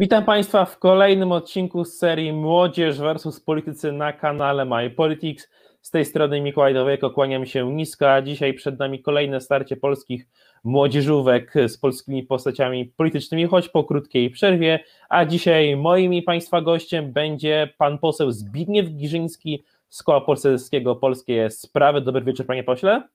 [0.00, 5.48] Witam Państwa w kolejnym odcinku z serii Młodzież versus Politycy na kanale My Politics.
[5.80, 10.26] Z tej strony Mikołaj Dowejko, kłaniam się nisko, a dzisiaj przed nami kolejne starcie polskich
[10.64, 17.12] młodzieżówek z polskimi postaciami politycznymi, choć po krótkiej przerwie, a dzisiaj moim i Państwa gościem
[17.12, 22.00] będzie pan poseł Zbigniew Giżyński z Koła Poselskiego Polskie Sprawy.
[22.00, 23.08] Dobry wieczór panie pośle.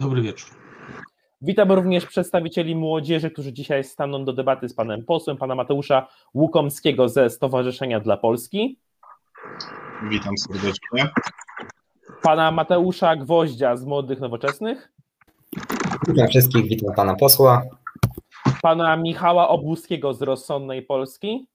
[0.00, 0.65] Dobry wieczór.
[1.46, 7.08] Witam również przedstawicieli młodzieży, którzy dzisiaj staną do debaty z panem posłem, pana Mateusza Łukomskiego
[7.08, 8.78] ze Stowarzyszenia dla Polski.
[10.10, 11.10] Witam serdecznie.
[12.22, 14.92] Pana Mateusza Gwoździa z Młodych Nowoczesnych.
[16.08, 17.62] Witam wszystkich, witam pana posła.
[18.62, 21.48] Pana Michała Obłuskiego z Rozsądnej Polski.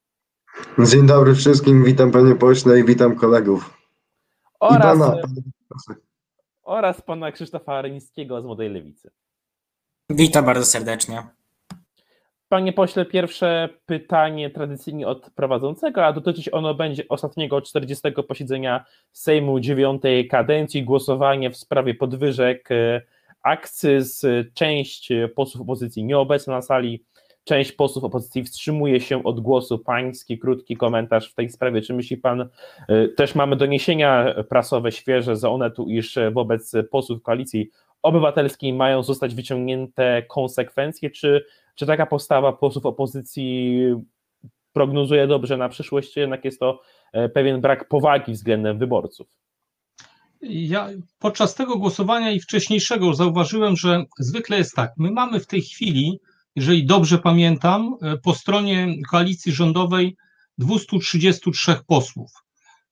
[0.79, 3.77] Dzień dobry wszystkim, witam panie pośle i witam kolegów.
[4.59, 5.15] Oraz, pana,
[6.63, 9.11] oraz pana Krzysztofa Aryńskiego z Młodej Lewicy.
[10.15, 11.23] Witam bardzo serdecznie.
[12.49, 18.11] Panie pośle, pierwsze pytanie tradycyjnie od prowadzącego, a dotyczyć ono będzie ostatniego 40.
[18.27, 23.01] posiedzenia Sejmu dziewiątej kadencji, głosowanie w sprawie podwyżek e,
[23.43, 24.25] akcyz.
[24.53, 27.03] Część posłów opozycji nieobecna na sali,
[27.43, 29.79] część posłów opozycji wstrzymuje się od głosu.
[29.79, 31.81] Pański krótki komentarz w tej sprawie.
[31.81, 32.49] Czy myśli pan,
[32.87, 37.69] e, też mamy doniesienia prasowe świeże z Onetu, iż wobec posłów koalicji
[38.03, 41.45] obywatelskiej mają zostać wyciągnięte konsekwencje, czy,
[41.75, 43.79] czy taka postawa posłów opozycji
[44.73, 46.81] prognozuje dobrze na przyszłość, czy jednak jest to
[47.13, 49.27] e, pewien brak powagi względem wyborców?
[50.41, 50.89] Ja
[51.19, 54.91] podczas tego głosowania i wcześniejszego zauważyłem, że zwykle jest tak.
[54.97, 56.19] My mamy w tej chwili,
[56.55, 60.17] jeżeli dobrze pamiętam, e, po stronie koalicji rządowej
[60.57, 62.31] 233 posłów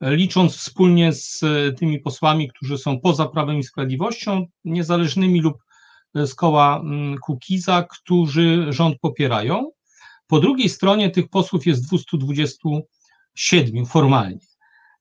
[0.01, 5.57] licząc wspólnie z e, tymi posłami, którzy są poza Prawem i Sprawiedliwością, niezależnymi lub
[6.15, 9.71] e, z koła mm, Kukiza, którzy rząd popierają.
[10.27, 14.39] Po drugiej stronie tych posłów jest 227 formalnie.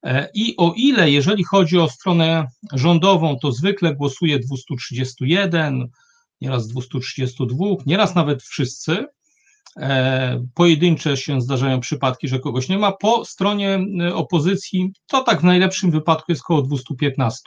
[0.02, 5.88] E, I o ile, jeżeli chodzi o stronę rządową, to zwykle głosuje 231,
[6.40, 9.06] nieraz 232, nieraz nawet wszyscy,
[10.54, 12.92] pojedyncze się zdarzają przypadki, że kogoś nie ma.
[12.92, 17.40] Po stronie e, opozycji to tak w najlepszym wypadku jest około 215.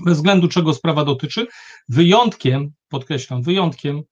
[0.00, 1.46] Bez względu czego sprawa dotyczy.
[1.88, 4.02] Wyjątkiem, podkreślam, wyjątkiem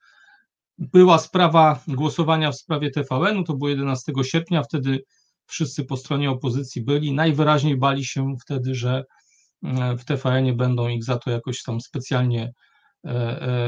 [0.78, 5.04] była sprawa głosowania w sprawie TVN-u, to było 11 sierpnia, wtedy
[5.46, 9.04] wszyscy po stronie opozycji byli, najwyraźniej bali się wtedy, że
[9.64, 12.75] e, w TVN-ie będą ich za to jakoś tam specjalnie E, e,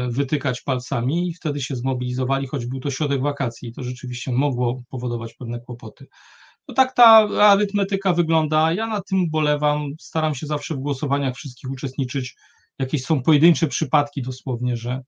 [0.08, 4.82] wytykać palcami i wtedy się zmobilizowali, choć był to środek wakacji i to rzeczywiście mogło
[4.88, 6.06] powodować pewne kłopoty.
[6.68, 8.72] No tak ta arytmetyka wygląda.
[8.72, 9.90] Ja na tym bolewam.
[10.00, 12.36] Staram się zawsze w głosowaniach wszystkich uczestniczyć.
[12.78, 15.02] Jakieś są pojedyncze przypadki dosłownie, że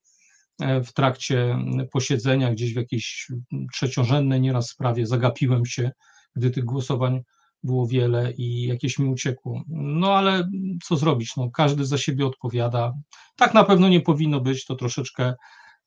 [0.61, 1.59] e, w trakcie
[1.93, 3.29] posiedzenia, gdzieś w jakiejś
[3.73, 5.91] trzeciorzędnej nieraz sprawie zagapiłem się,
[6.37, 7.21] gdy tych głosowań
[7.63, 9.63] było wiele i jakieś mi uciekło.
[9.69, 10.49] No ale
[10.83, 11.37] co zrobić?
[11.37, 12.93] No, każdy za siebie odpowiada.
[13.37, 15.35] Tak na pewno nie powinno być, to troszeczkę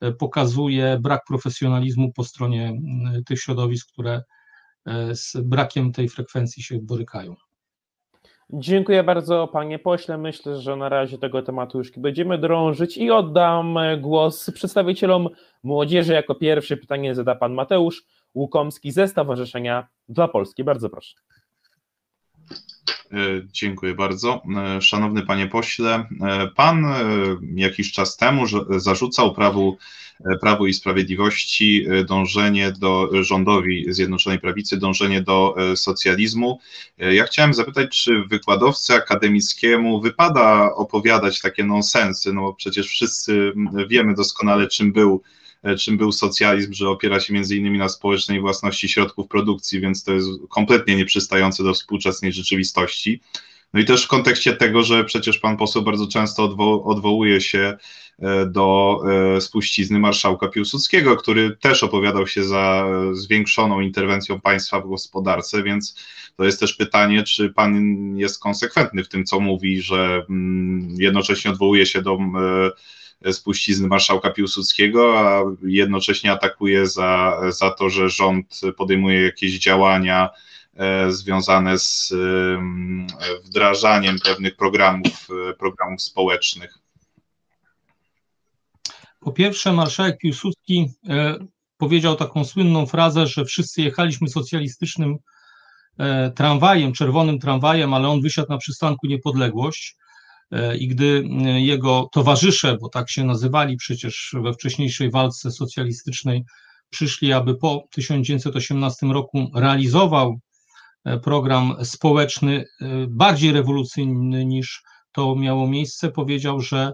[0.01, 2.81] e, pokazuje brak profesjonalizmu po stronie
[3.25, 4.23] tych środowisk, które
[4.85, 7.35] e, z brakiem tej frekwencji się borykają.
[8.49, 10.17] Dziękuję bardzo, panie pośle.
[10.17, 15.29] Myślę, że na razie tego tematu już będziemy drążyć i oddam głos przedstawicielom
[15.63, 16.13] młodzieży.
[16.13, 18.05] Jako pierwszy pytanie zada pan Mateusz
[18.35, 20.63] Łukomski ze Stowarzyszenia dla Polski.
[20.63, 21.15] Bardzo proszę.
[23.13, 24.41] E, dziękuję bardzo.
[24.55, 26.85] E, szanowny panie pośle, e, pan
[27.55, 28.43] jakiś czas temu
[28.77, 29.77] zarzucał prawu,
[30.41, 36.59] Prawu i Sprawiedliwości dążenie do rządowi Zjednoczonej Prawicy, dążenie do socjalizmu.
[36.97, 43.53] Ja chciałem zapytać, czy wykładowcy akademickiemu wypada opowiadać takie nonsensy, no bo przecież wszyscy
[43.87, 45.21] wiemy doskonale, czym był
[45.79, 50.13] czym był socjalizm, że opiera się między innymi na społecznej własności środków produkcji, więc to
[50.13, 53.21] jest kompletnie nieprzystające do współczesnej rzeczywistości.
[53.73, 57.77] No i też w kontekście tego, że przecież pan poseł bardzo często odwo odwołuje się
[58.19, 58.99] e, do
[59.35, 65.95] e, spuścizny marszałka Piłsudskiego, który też opowiadał się za zwiększoną interwencją państwa w gospodarce, więc
[66.37, 71.51] to jest też pytanie, czy pan jest konsekwentny w tym, co mówi, że mm, jednocześnie
[71.51, 72.17] odwołuje się do
[73.31, 80.29] spuścizny marszałka Piłsudskiego, a jednocześnie atakuje za, za to, że rząd podejmuje jakieś działania
[80.73, 82.13] e, związane z
[83.43, 86.77] wdrażaniem pewnych programów, e, programów społecznych.
[89.19, 91.35] Po pierwsze, marszałek Piłsudski e,
[91.77, 95.17] powiedział taką słynną frazę, że wszyscy jechaliśmy socjalistycznym
[96.35, 99.97] tramwajem, czerwonym tramwajem, ale on wysiadł na przystanku Niepodległość.
[100.53, 106.43] E, i gdy e, jego towarzysze, bo tak się nazywali przecież we wcześniejszej walce socjalistycznej
[106.89, 110.39] przyszli, aby po 1918 roku realizował
[111.05, 112.65] e, program społeczny
[113.07, 116.91] bardziej rewolucyjny niż to miało miejsce, powiedział, że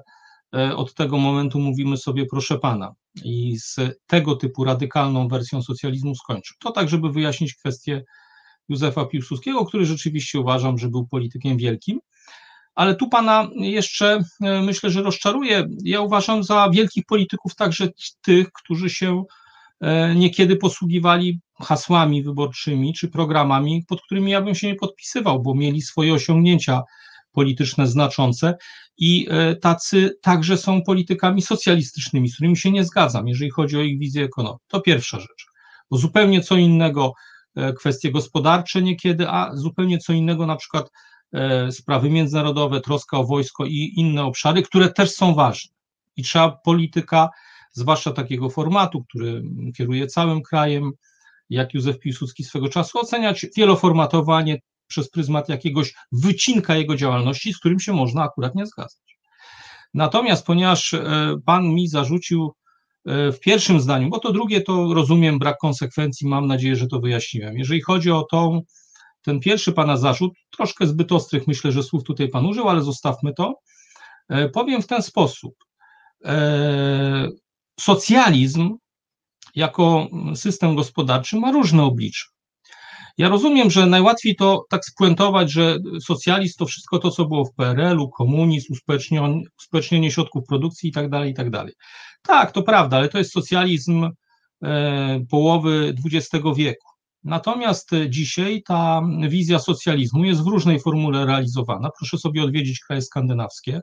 [0.76, 3.76] od tego momentu mówimy sobie proszę pana i z
[4.08, 6.58] tego typu radykalną wersją socjalizmu skończył.
[6.60, 8.04] To tak, żeby wyjaśnić kwestię
[8.70, 12.00] Józefa Piłsudskiego, który rzeczywiście uważam, że był politykiem wielkim.
[12.80, 15.68] Ale tu pana jeszcze myślę, że rozczaruje.
[15.84, 17.88] Ja uważam za wielkich polityków także
[18.22, 19.24] tych, którzy się
[19.82, 25.56] E, niekiedy posługiwali hasłami wyborczymi czy programami, pod którymi ja bym się nie podpisywał, bo
[25.56, 26.82] mieli swoje osiągnięcia
[27.32, 28.58] polityczne znaczące
[28.98, 33.82] i e, tacy także są politykami socjalistycznymi, z którymi się nie zgadzam, jeżeli chodzi o
[33.82, 34.60] ich wizję ekonomii.
[34.68, 35.46] To pierwsza rzecz.
[35.92, 37.14] Bo zupełnie co innego
[37.56, 40.92] e, kwestie gospodarcze niekiedy, a zupełnie co innego na przykład
[41.72, 45.72] sprawy międzynarodowe, troska o wojsko i inne obszary, które też są ważne.
[46.16, 47.30] I trzeba polityka
[47.72, 49.44] zwłaszcza takiego formatu, który
[49.78, 50.92] kieruje całym krajem,
[51.50, 57.80] jak Józef Piłsudski swego czasu, oceniać wieloformatowanie przez pryzmat jakiegoś wycinka jego działalności, z którym
[57.80, 59.18] się można akurat nie zgadzać.
[59.94, 62.54] Natomiast ponieważ e, pan mi zarzucił
[63.06, 67.00] e, w pierwszym zdaniu, bo to drugie to rozumiem brak konsekwencji, mam nadzieję, że to
[67.00, 67.58] wyjaśniłem.
[67.58, 68.62] Jeżeli chodzi o tą,
[69.22, 73.34] ten pierwszy pana zarzut, troszkę zbyt ostrych myślę, że słów tutaj pan użył, ale zostawmy
[73.34, 73.60] to.
[74.30, 75.56] E, powiem w ten sposób
[77.80, 78.78] socjalizm
[79.56, 82.26] jako system gospodarczy ma różne oblicze.
[83.18, 87.54] Ja rozumiem, że najłatwiej to tak spuentować, że socjalizm to wszystko to, co było w
[87.54, 88.74] PRL-u, komunizm,
[89.58, 91.48] uspołecznienie środków produkcji i tak dalej, i tak.
[92.22, 94.10] Tak, to prawda, ale to jest socjalizm
[94.64, 96.89] e, połowy XX wieku.
[97.24, 101.90] Natomiast dzisiaj ta wizja socjalizmu jest w różnej formule realizowana.
[101.98, 103.82] Proszę sobie odwiedzić kraje skandynawskie.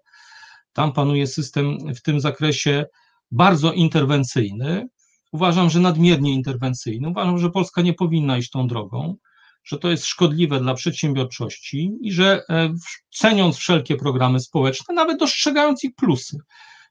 [0.73, 2.85] Tam panuje system w tym zakresie
[3.31, 4.89] bardzo interwencyjny.
[5.33, 7.09] Uważam, że nadmiernie interwencyjny.
[7.09, 9.17] Uważam, że Polska nie powinna iść tą drogą,
[9.65, 12.75] że to jest szkodliwe dla przedsiębiorczości i że e,
[13.11, 16.39] ceniąc wszelkie programy społeczne, nawet dostrzegając ich plusy,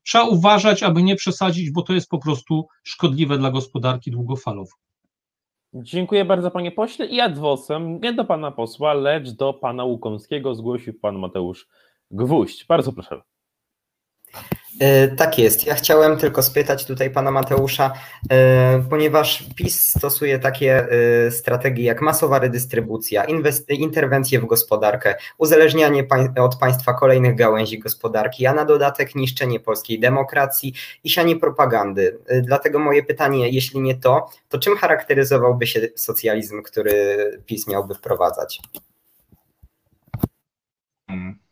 [0.04, 4.72] trzeba uważać, aby nie przesadzić, bo to jest po prostu szkodliwe dla gospodarki długofalowo.
[5.78, 10.94] Dziękuję bardzo panie pośle i adwosem nie do pana posła, lecz do pana Łukomskiego zgłosił
[11.00, 11.68] pan Mateusz
[12.12, 12.66] Gwóźdź.
[12.66, 13.22] Bardzo proszę.
[14.80, 15.66] E, tak jest.
[15.66, 17.94] Ja chciałem tylko spytać tutaj pana Mateusza,
[18.30, 20.88] e, ponieważ PiS stosuje takie
[21.28, 23.26] e, strategie jak masowa redystrybucja,
[23.70, 26.08] interwencje w gospodarkę, uzależnianie
[26.40, 30.74] od państwa kolejnych gałęzi gospodarki, a na dodatek niszczenie polskiej demokracji
[31.04, 32.20] i sianie propagandy.
[32.42, 37.16] Dlatego moje pytanie, jeśli nie to, to czym charakteryzowałby się socjalizm, który
[37.46, 38.62] PiS miałby wprowadzać?
[41.08, 41.45] Hmm.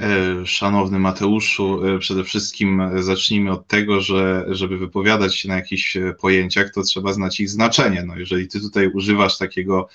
[0.00, 5.96] E, szanowny Mateuszu, e, przede wszystkim zacznijmy od tego, że żeby wypowiadać się na jakichś
[5.96, 8.02] e, pojęciach, to trzeba znać ich znaczenie.
[8.06, 9.88] No, jeżeli ty tutaj używasz takiego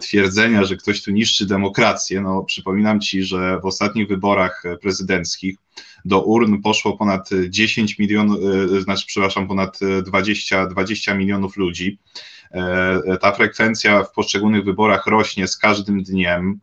[0.00, 5.56] twierdzenia, że ktoś tu niszczy demokrację, no przypominam ci, że w ostatnich wyborach prezydenckich
[6.04, 8.38] do urn poszło ponad 10 milionów,
[8.82, 11.98] znaczy przepraszam, ponad 20, 20 milionów ludzi.
[13.20, 16.60] Ta frekwencja w poszczególnych wyborach rośnie z każdym dniem.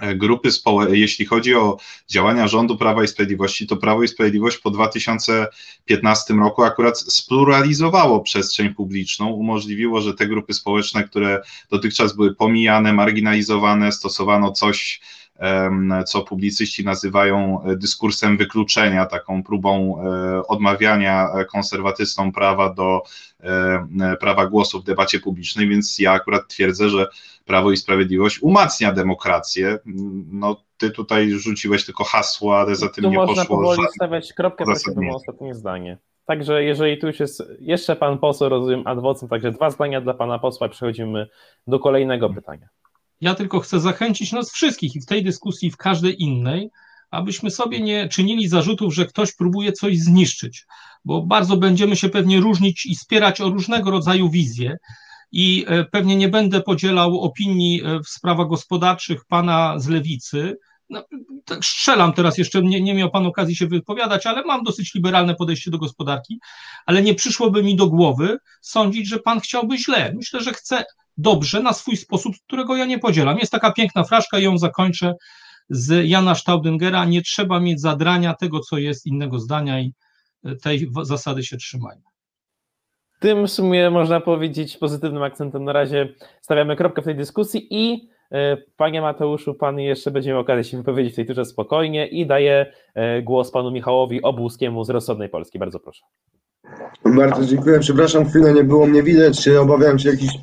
[0.00, 1.76] E, grupy społeczne, jeśli chodzi o
[2.08, 8.74] działania rządu Prawa i Sprawiedliwości, to Prawo i Sprawiedliwość po 2015 roku akurat spluralizowało przestrzeń
[8.74, 15.00] publiczną, umożliwiło, że te grupy społeczne, które dotychczas były pomijane, marginalizowane, stosowano coś,
[16.06, 23.02] co publicyści nazywają e, dyskursem wykluczenia, taką próbą e, odmawiania konserwatystom prawa do
[24.20, 27.06] prawa głosu w debacie publicznej, więc ja akurat twierdzę, że
[27.44, 29.78] Prawo i Sprawiedliwość umacnia demokrację.
[30.32, 33.56] No, ty tutaj rzuciłeś tylko hasło, ale za tym tu nie można poszło.
[33.56, 35.98] powoli stawiać kropkę, prosiłbym o ostatnie zdanie.
[36.24, 40.38] Także jeżeli tu już jest jeszcze pan poseł, rozumiem, adwocem, także dwa zdania dla pana
[40.38, 41.28] posła i przechodzimy
[41.66, 42.68] do kolejnego pytania.
[43.20, 46.70] Ja tylko chcę zachęcić nas wszystkich i w tej dyskusji, i w każdej innej,
[47.10, 50.66] abyśmy sobie nie czynili zarzutów, że ktoś próbuje coś zniszczyć,
[51.04, 54.76] bo bardzo będziemy się pewnie różnić i spierać o różnego rodzaju wizje
[55.32, 60.56] i e, pewnie nie będę podzielał opinii e, w sprawach gospodarczych pana z lewicy.
[60.90, 61.04] No,
[61.44, 65.34] tak strzelam teraz, jeszcze nie, nie miał pan okazji się wypowiadać, ale mam dosyć liberalne
[65.34, 66.40] podejście do gospodarki,
[66.86, 70.12] ale nie przyszłoby mi do głowy sądzić, że pan chciałby źle.
[70.16, 70.84] Myślę, że chce
[71.18, 73.38] dobrze na swój sposób, którego ja nie podzielam.
[73.38, 75.14] Jest taka piękna fraszka i ją zakończę
[75.70, 77.04] z Jana Staudengera.
[77.04, 79.94] Nie trzeba mieć zadrania tego, co jest innego zdania i
[80.44, 82.02] e, tej zasady się trzymajmy.
[83.20, 88.08] Tym w sumie można powiedzieć pozytywnym akcentem na razie stawiamy kropkę w tej dyskusji i
[88.32, 92.26] e, Panie Mateuszu, Pan jeszcze będzie miał okazję się wypowiedzieć w tej turze spokojnie i
[92.26, 95.58] daję e, głos Panu Michałowi Obłuskiemu z Rozsądnej Polski.
[95.58, 96.02] Bardzo proszę.
[97.16, 97.78] Bardzo dziękuję.
[97.80, 99.48] Przepraszam, chwilę nie było mnie widać.
[99.48, 100.34] Obawiałem się jakichś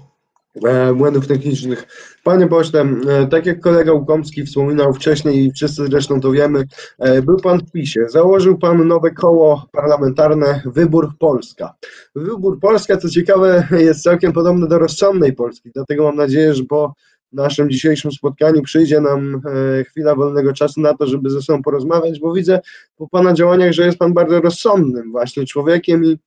[0.95, 1.87] błędów technicznych.
[2.23, 6.63] Panie pośle, e, tak jak kolega Łukomski wspominał wcześniej i wszyscy zresztą to wiemy,
[6.99, 8.09] e, był pan w PiSie.
[8.09, 11.73] Założył pan nowe koło parlamentarne Wybór Polska.
[12.15, 16.93] Wybór Polska, co ciekawe, jest całkiem podobny do rozsądnej Polski, dlatego mam nadzieję, że po
[17.31, 19.41] naszym dzisiejszym spotkaniu przyjdzie nam
[19.79, 22.59] e, chwila wolnego czasu na to, żeby ze sobą porozmawiać, bo widzę
[22.97, 26.17] po Pana działaniach, że jest Pan bardzo rozsądnym właśnie człowiekiem i,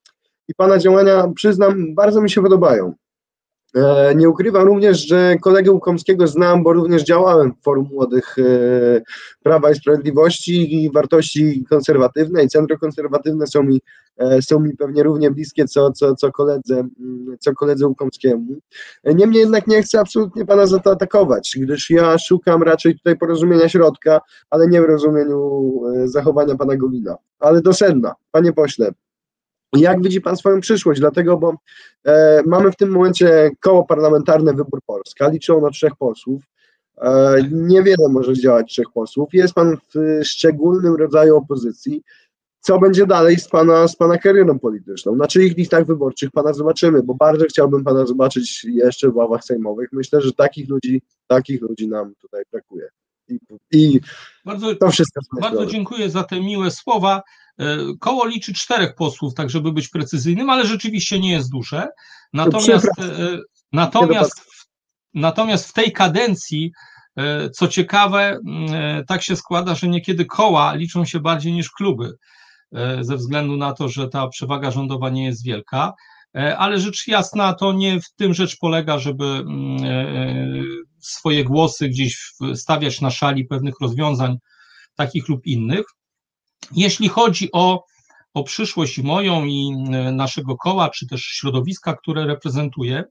[0.48, 2.94] i Pana działania, przyznam, bardzo mi się podobają.
[3.74, 8.42] E, nie ukrywam również, że kolegę Łukomskiego znam, bo również działałem w Forum Młodych e,
[9.42, 13.80] Prawa i Sprawiedliwości i wartości konserwatywne i centrokonserwatywne są mi,
[14.18, 18.56] e, są mi pewnie równie bliskie co, co, co, koledze, mm, co koledze Łukomskiemu.
[19.04, 23.68] Niemniej jednak nie chcę absolutnie pana za to atakować, gdyż ja szukam raczej tutaj porozumienia
[23.68, 25.72] środka, ale nie w rozumieniu
[26.04, 27.16] zachowania pana Gowina.
[27.38, 28.92] Ale do sedna, panie pośle,
[29.76, 31.00] jak widzi Pan swoją przyszłość?
[31.00, 31.54] Dlatego, bo
[32.06, 36.42] e, mamy w tym momencie koło parlamentarne Wybór Polska, liczą na trzech posłów.
[37.02, 39.28] E, niewiele może zdziałać trzech posłów.
[39.32, 42.02] Jest Pan w szczególnym rodzaju opozycji.
[42.60, 45.16] Co będzie dalej z Pana, z pana karierą polityczną?
[45.16, 47.02] Na czyich listach wyborczych Pana zobaczymy?
[47.02, 49.88] Bo bardzo chciałbym Pana zobaczyć jeszcze w ławach sejmowych.
[49.92, 52.88] Myślę, że takich ludzi, takich ludzi nam tutaj brakuje.
[53.28, 53.38] I,
[53.72, 54.00] i
[54.44, 55.20] bardzo, to wszystko.
[55.40, 57.22] Bardzo dziękuję za te miłe słowa.
[57.60, 61.88] E, koło liczy czterech posłów, tak żeby być precyzyjnym, ale rzeczywiście nie jest duże.
[62.32, 63.38] Natomiast, e,
[63.72, 64.44] natomiast,
[65.14, 66.72] natomiast w tej kadencji,
[67.16, 68.38] e, co ciekawe,
[69.06, 72.12] tak się składa, że niekiedy koła liczą się bardziej niż kluby,
[73.00, 75.92] ze względu na to, że ta przewaga rządowa nie jest wielka.
[76.58, 79.44] Ale rzecz jasna, to nie w tym rzecz polega, żeby
[81.00, 84.36] swoje głosy gdzieś stawiać na szali pewnych rozwiązań,
[84.96, 85.84] takich lub innych.
[86.72, 87.84] Jeśli chodzi o,
[88.34, 93.04] o przyszłość moją i e, naszego koła, czy też środowiska, które reprezentuję,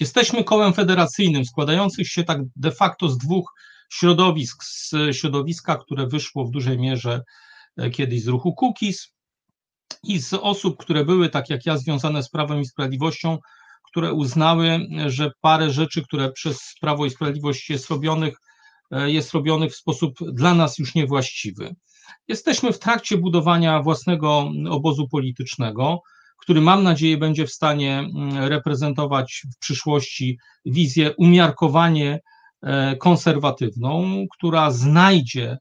[0.00, 3.52] jesteśmy kołem federacyjnym składającym się tak de facto z dwóch
[3.92, 7.22] środowisk, z środowiska, które wyszło w dużej mierze
[7.76, 9.14] e, kiedyś z ruchu Cookies
[10.02, 13.38] i z osób, które były, tak jak ja, związane z Prawem i Sprawiedliwością,
[13.86, 18.36] które uznały, że parę rzeczy, które przez Prawo i Sprawiedliwość jest robionych,
[18.90, 21.74] e, jest robionych w sposób dla nas już niewłaściwy.
[22.28, 26.00] Jesteśmy w trakcie budowania własnego obozu politycznego,
[26.44, 32.20] który mam nadzieję będzie w stanie mm, reprezentować w przyszłości wizję umiarkowanie
[32.62, 35.58] e, konserwatywną, która znajdzie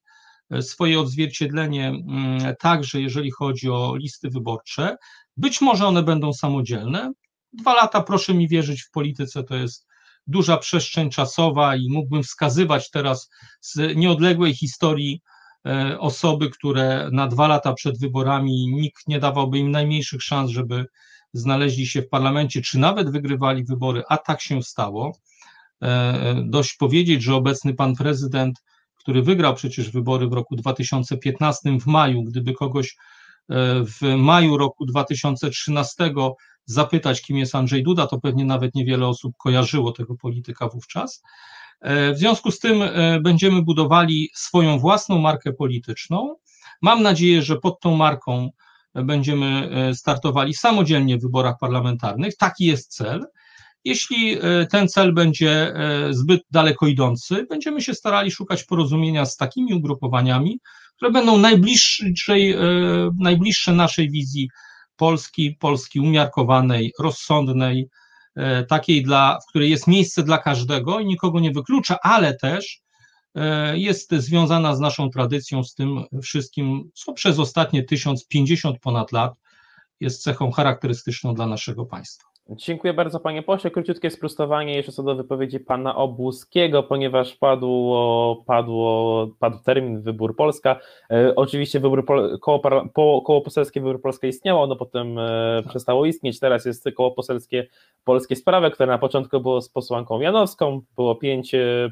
[0.50, 4.98] e, swoje odzwierciedlenie mm, także jeżeli chodzi o listy wyborcze.
[5.38, 7.12] Być może one będą samodzielne.
[7.54, 9.88] Dwa lata, proszę mi wierzyć, w polityce to jest
[10.28, 13.30] duża przestrzeń czasowa i mógłbym wskazywać teraz
[13.62, 15.22] z nieodległej historii
[16.00, 20.86] osoby, które na dwa lata przed wyborami nikt nie dawałby im najmniejszych szans, żeby
[21.34, 25.18] znaleźli się w parlamencie, czy nawet wygrywali wybory, a tak się stało.
[25.82, 28.64] E, dość powiedzieć, że obecny pan prezydent,
[28.96, 32.96] który wygrał przecież wybory w roku 2015 w maju, gdyby kogoś
[33.50, 36.14] e, w maju roku 2013
[36.66, 41.22] zapytać, kim jest Andrzej Duda, to pewnie nawet niewiele osób kojarzyło tego polityka wówczas.
[41.84, 46.36] E, w związku z tym e, będziemy budowali swoją własną markę polityczną.
[46.82, 48.50] Mam nadzieję, że pod tą marką
[48.96, 52.38] będziemy e, startowali samodzielnie w wyborach parlamentarnych.
[52.38, 53.26] Taki jest cel.
[53.86, 54.38] Jeśli
[54.72, 55.74] ten cel będzie
[56.10, 60.60] zbyt daleko idący, będziemy się starali szukać porozumienia z takimi ugrupowaniami,
[60.96, 62.56] które będą najbliższej,
[63.20, 64.50] najbliższe naszej wizji
[64.96, 67.88] Polski, Polski umiarkowanej, rozsądnej,
[68.68, 72.82] takiej, dla, w której jest miejsce dla każdego i nikogo nie wyklucza, ale też
[73.36, 79.34] e, jest związana z naszą tradycją, z tym wszystkim, co przez ostatnie 1050 ponad lat
[80.00, 82.33] jest cechą charakterystyczną dla naszego państwa.
[82.50, 83.72] Dziękuję bardzo panie pośle.
[83.72, 90.80] Króciutkie sprostowanie jeszcze co do wypowiedzi pana Obuskiego, ponieważ padło, padło, padł termin Wybór Polska.
[91.12, 92.06] E, oczywiście wybór,
[92.42, 92.60] koło,
[92.94, 95.70] po, koło poselskie Wybór Polska istniało, no potem e, tak.
[95.70, 96.40] przestało istnieć.
[96.40, 97.68] Teraz jest koło poselskie
[98.04, 101.92] Polskie Sprawy, które na początku było z posłanką Janowską, było pięć e,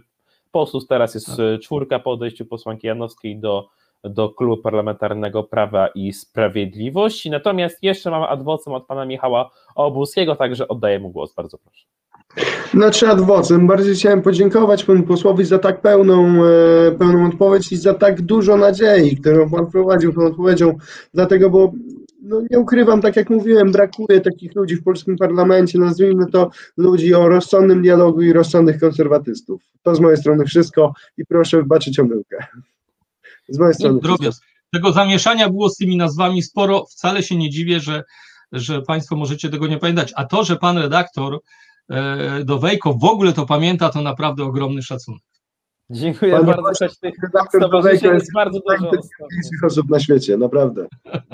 [0.51, 1.61] posłów, teraz jest tak.
[1.61, 3.69] czwórka po odejściu posłanki Janowskiej do
[4.03, 7.29] do Klubu Parlamentarnego Prawa i Sprawiedliwości.
[7.29, 11.85] Natomiast jeszcze mamy adwocem od pana Michała Obuskiego, także oddaję mu głos, bardzo proszę.
[12.73, 17.93] Znaczy adwocem, bardziej chciałem podziękować panu posłowi za tak pełną, e, pełną odpowiedź i za
[17.93, 20.77] tak dużo nadziei, którą pan wprowadził tą odpowiedzią,
[21.13, 21.71] dlatego, bo
[22.21, 27.13] no nie ukrywam, tak jak mówiłem, brakuje takich ludzi w polskim parlamencie, nazwijmy to ludzi
[27.13, 29.61] o rozsądnym dialogu i rozsądnych konserwatystów.
[29.83, 32.37] To z mojej strony wszystko i proszę wybaczyć omyłkę.
[33.49, 33.99] Z mojej strony.
[33.99, 34.43] Drobiazg,
[34.73, 36.85] tego zamieszania było z tymi nazwami sporo.
[36.85, 38.03] Wcale się nie dziwię, że,
[38.51, 40.13] że Państwo możecie tego nie pamiętać.
[40.15, 41.39] A to, że pan redaktor
[41.89, 45.21] e, do Wejko w ogóle to pamięta, to naprawdę ogromny szacunek.
[45.89, 46.63] Dziękuję Panie bardzo.
[46.79, 50.87] Choć tych redaktor stowarzyszeń Dowejko jest jest bardzo dużo osób na świecie, naprawdę.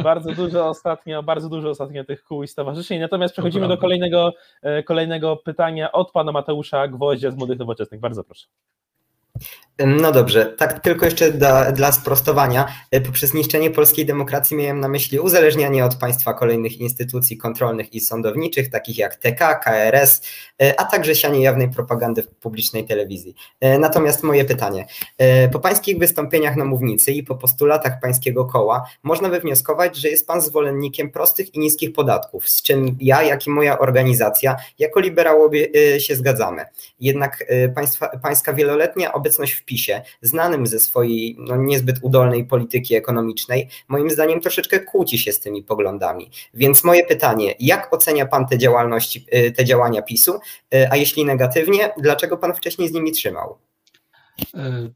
[0.03, 2.99] Bardzo dużo ostatnio, bardzo dużo ostatnio tych kół i stowarzyszeń.
[2.99, 7.99] Natomiast przechodzimy do kolejnego, e, kolejnego pytania od pana Mateusza Gwoździa z Młodych Nowoczesnych.
[7.99, 8.47] Bardzo proszę.
[9.85, 12.67] No dobrze, tak tylko jeszcze dla, dla sprostowania.
[12.91, 17.99] E, Poprzez niszczenie polskiej demokracji miałem na myśli uzależnianie od państwa kolejnych instytucji kontrolnych i
[17.99, 20.21] sądowniczych, takich jak TK, KRS,
[20.61, 23.35] e, a także sianie jawnej propagandy w publicznej telewizji.
[23.61, 24.85] E, Natomiast moje pytanie.
[25.51, 30.41] Po pańskich wystąpieniach na mównicy i po postulatach pańskiego koła można wywnioskować, że jest pan
[30.41, 35.67] zwolennikiem prostych i niskich podatków, z czym ja, jak i moja organizacja, jako liberałowie
[35.99, 36.65] się zgadzamy.
[36.99, 43.67] Jednak państwa, pańska wieloletnia obecność w PiSie, znanym ze swojej no, niezbyt udolnej polityki ekonomicznej,
[43.87, 46.31] moim zdaniem troszeczkę kłóci się z tymi poglądami.
[46.53, 50.39] Więc moje pytanie, jak ocenia pan te działalności, e, te działania PiSu,
[50.73, 53.57] E, a jeśli negatywnie, dlaczego pan wcześniej z nimi trzymał?
[54.53, 54.89] E,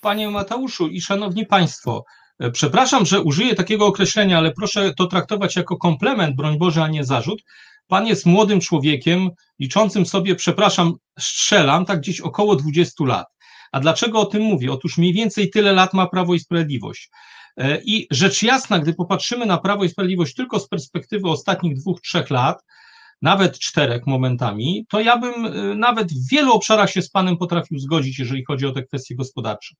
[0.00, 2.04] Panie Mateuszu i szanowni państwo,
[2.38, 6.88] e, przepraszam, że użyję takiego określenia, ale proszę to traktować jako komplement, broń Boże, a
[6.88, 7.42] nie zarzut.
[7.86, 13.26] Pan jest młodym człowiekiem, liczącym sobie, przepraszam, strzelam, tak gdzieś około 20 lat.
[13.72, 14.72] A dlaczego o tym mówię?
[14.72, 17.10] Otóż mniej więcej tyle lat ma Prawo i Sprawiedliwość.
[17.56, 22.00] E, I rzecz jasna, gdy popatrzymy na Prawo i Sprawiedliwość tylko z perspektywy ostatnich dwóch,
[22.00, 22.62] trzech lat,
[23.22, 27.78] nawet czterech momentami, to ja bym y, nawet w wielu obszarach się z Panem potrafił
[27.78, 29.74] zgodzić, jeżeli chodzi o te kwestie gospodarcze.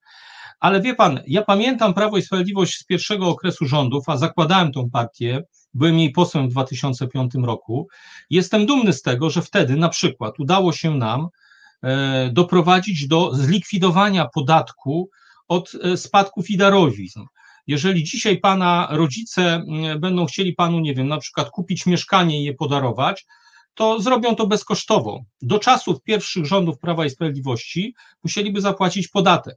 [0.61, 4.91] Ale wie Pan, ja pamiętam Prawo i Sprawiedliwość z pierwszego okresu rządów, a zakładałem tą
[4.91, 5.43] partię,
[5.75, 7.89] byłem jej posłem w 2005 roku.
[8.31, 11.29] Jestem dumny z tego, że wtedy na przykład udało się nam e,
[12.33, 15.11] doprowadzić do zlikwidowania podatku
[15.49, 17.21] od e, spadków i darowizn.
[17.67, 22.45] Jeżeli dzisiaj pana rodzice mm, będą chcieli panu, nie wiem, na przykład kupić mieszkanie i
[22.45, 23.27] je podarować,
[23.75, 25.25] to zrobią to bezkosztowo.
[25.43, 29.57] Do czasów pierwszych rządów Prawa i Sprawiedliwości musieliby zapłacić podatek.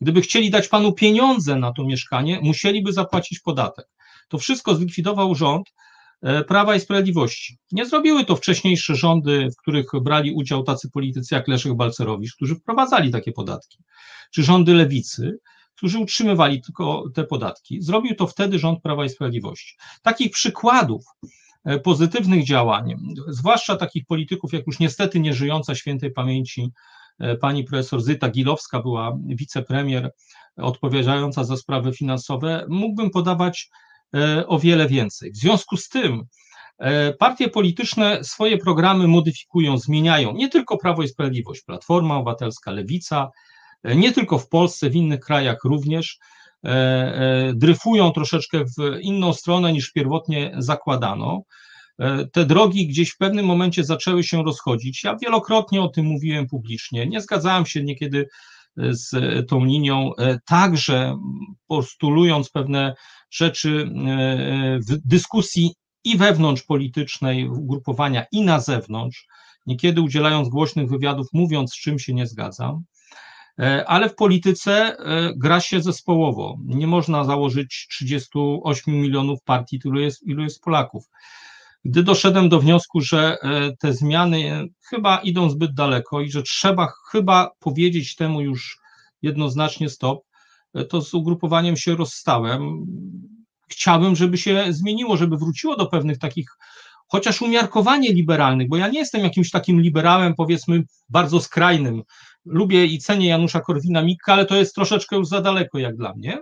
[0.00, 3.86] Gdyby chcieli dać panu pieniądze na to mieszkanie, musieliby zapłacić podatek.
[4.28, 5.72] To wszystko zlikwidował rząd e,
[6.48, 7.58] Prawa i Sprawiedliwości.
[7.72, 12.54] Nie zrobiły to wcześniejsze rządy, w których brali udział tacy politycy jak Leszek Balcerowicz, którzy
[12.54, 13.78] wprowadzali takie podatki,
[14.30, 15.38] czy rządy lewicy,
[15.80, 17.82] którzy utrzymywali tylko te podatki.
[17.82, 19.76] Zrobił to wtedy rząd Prawa i Sprawiedliwości.
[20.02, 21.04] Takich przykładów
[21.64, 22.94] e, pozytywnych działań,
[23.28, 26.70] zwłaszcza takich polityków, jak już niestety nieżyjąca świętej pamięci
[27.18, 30.10] e, pani profesor Zyta Gilowska, była wicepremier
[30.56, 33.89] odpowiadająca za sprawy finansowe, mógłbym podawać e,
[34.46, 35.32] o wiele więcej.
[35.32, 36.22] W związku z tym
[37.18, 43.30] partie polityczne swoje programy modyfikują, zmieniają, nie tylko Prawo i Sprawiedliwość, Platforma Obywatelska, Lewica,
[43.84, 46.18] nie tylko w Polsce, w innych krajach również,
[46.64, 51.42] e, e, dryfują troszeczkę w inną stronę niż pierwotnie zakładano.
[51.98, 55.04] E, te drogi gdzieś w pewnym momencie zaczęły się rozchodzić.
[55.04, 57.06] Ja wielokrotnie o tym mówiłem publicznie.
[57.06, 58.28] Nie zgadzałem się niekiedy
[58.76, 59.10] z
[59.48, 60.10] tą linią,
[60.46, 61.16] także
[61.66, 62.94] postulując pewne
[63.30, 63.90] rzeczy
[64.88, 69.26] w dyskusji i wewnątrz politycznej ugrupowania, i na zewnątrz,
[69.66, 72.84] niekiedy udzielając głośnych wywiadów, mówiąc, z czym się nie zgadzam.
[73.60, 76.58] E, ale w polityce e, gra się zespołowo.
[76.64, 81.04] Nie można założyć 38 milionów partii, ilu jest, ilu jest Polaków.
[81.84, 86.92] Gdy doszedłem do wniosku, że e, te zmiany chyba idą zbyt daleko i że trzeba
[87.10, 88.78] chyba powiedzieć temu już
[89.22, 90.24] jednoznacznie stop,
[90.88, 92.86] to z ugrupowaniem się rozstałem.
[93.70, 96.46] Chciałbym, żeby się zmieniło, żeby wróciło do pewnych takich
[97.10, 102.02] chociaż umiarkowanie liberalnych, bo ja nie jestem jakimś takim liberałem, powiedzmy, bardzo skrajnym,
[102.44, 106.38] lubię i cenię Janusza Korwina-Mikke, ale to jest troszeczkę już za daleko jak dla mnie.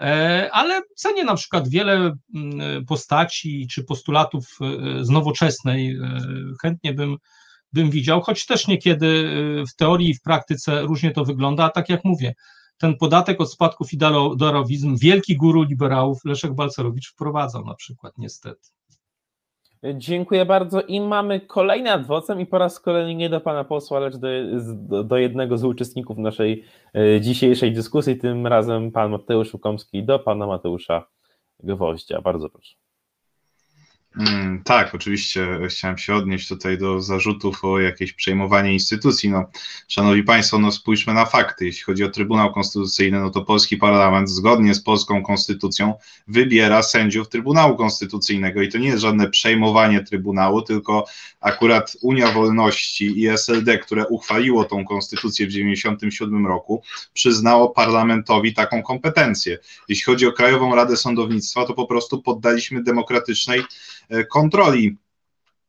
[0.00, 5.96] E, ale cenię na przykład wiele mm, postaci czy postulatów e, z nowoczesnej.
[5.96, 6.20] E,
[6.62, 7.16] chętnie bym,
[7.72, 9.34] bym widział, choć też niekiedy
[9.72, 12.34] w teorii i w praktyce różnie to wygląda, a tak jak mówię,
[12.80, 13.98] ten podatek od spadków i
[14.36, 18.68] darowizm, wielki guru liberałów Leszek Balcerowicz wprowadzał na przykład, niestety.
[19.94, 20.82] Dziękuję bardzo.
[20.82, 25.16] I mamy kolejny adwocem i po raz kolejny nie do pana posła, lecz do, do
[25.16, 26.64] jednego z uczestników naszej
[26.94, 31.06] e, dzisiejszej dyskusji, tym razem pan Mateusz Łukomski do pana Mateusza
[31.62, 32.20] Gwoździa.
[32.20, 32.79] Bardzo proszę.
[34.16, 39.30] Mm, tak, oczywiście chciałem się odnieść tutaj do zarzutów o jakieś przejmowanie instytucji.
[39.30, 39.50] No,
[39.88, 41.64] szanowni Państwo, no spójrzmy na fakty.
[41.64, 45.94] Jeśli chodzi o Trybunał Konstytucyjny, no to polski parlament zgodnie z polską konstytucją
[46.28, 51.04] wybiera sędziów Trybunału Konstytucyjnego i to nie jest żadne przejmowanie Trybunału, tylko
[51.40, 56.82] akurat Unia Wolności i SLD, które uchwaliło tą konstytucję w 1997 roku,
[57.14, 59.58] przyznało parlamentowi taką kompetencję.
[59.88, 63.62] Jeśli chodzi o Krajową Radę Sądownictwa, to po prostu poddaliśmy demokratycznej
[63.99, 63.99] E,
[64.30, 64.96] kontroli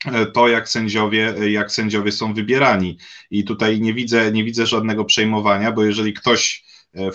[0.06, 2.98] e, to, jak sędziowie, jak sędziowie są wybierani.
[3.32, 7.12] I tutaj nie widzę, nie widzę żadnego przejmowania, bo jeżeli ktoś e,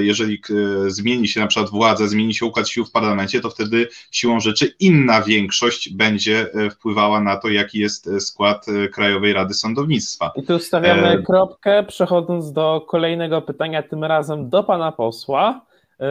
[0.00, 0.42] jeżeli
[0.86, 4.74] zmieni się na przykład władza, zmieni się układ sił w parlamencie, to wtedy siłą rzeczy
[4.80, 10.32] inna większość będzie wpływała na to, jaki jest skład Krajowej Rady Sądownictwa.
[10.36, 11.22] I tu stawiamy e...
[11.22, 15.66] kropkę, przechodząc do kolejnego pytania, tym razem do pana posła,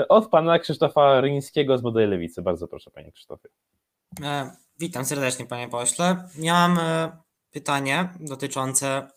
[0.09, 2.41] od pana Krzysztofa Ryńskiego z Młodej Lewicy.
[2.41, 3.49] Bardzo proszę, panie Krzysztofie.
[4.23, 6.29] E, witam serdecznie, panie pośle.
[6.35, 7.17] Miałam e,
[7.51, 9.07] pytanie dotyczące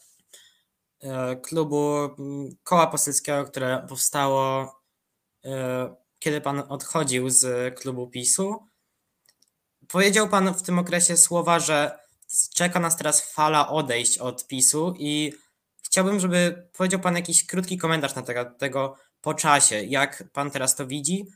[1.01, 2.09] e, klubu
[2.63, 4.81] koła poselskiego, które powstało,
[6.19, 8.67] kiedy pan odchodził z klubu PiSu.
[9.89, 11.99] Powiedział pan w tym okresie słowa, że
[12.55, 15.33] czeka nas teraz fala odejść od PiSu i
[15.83, 20.77] chciałbym, żeby powiedział pan jakiś krótki komentarz na temat tego po czasie, jak pan teraz
[20.77, 21.27] to widzi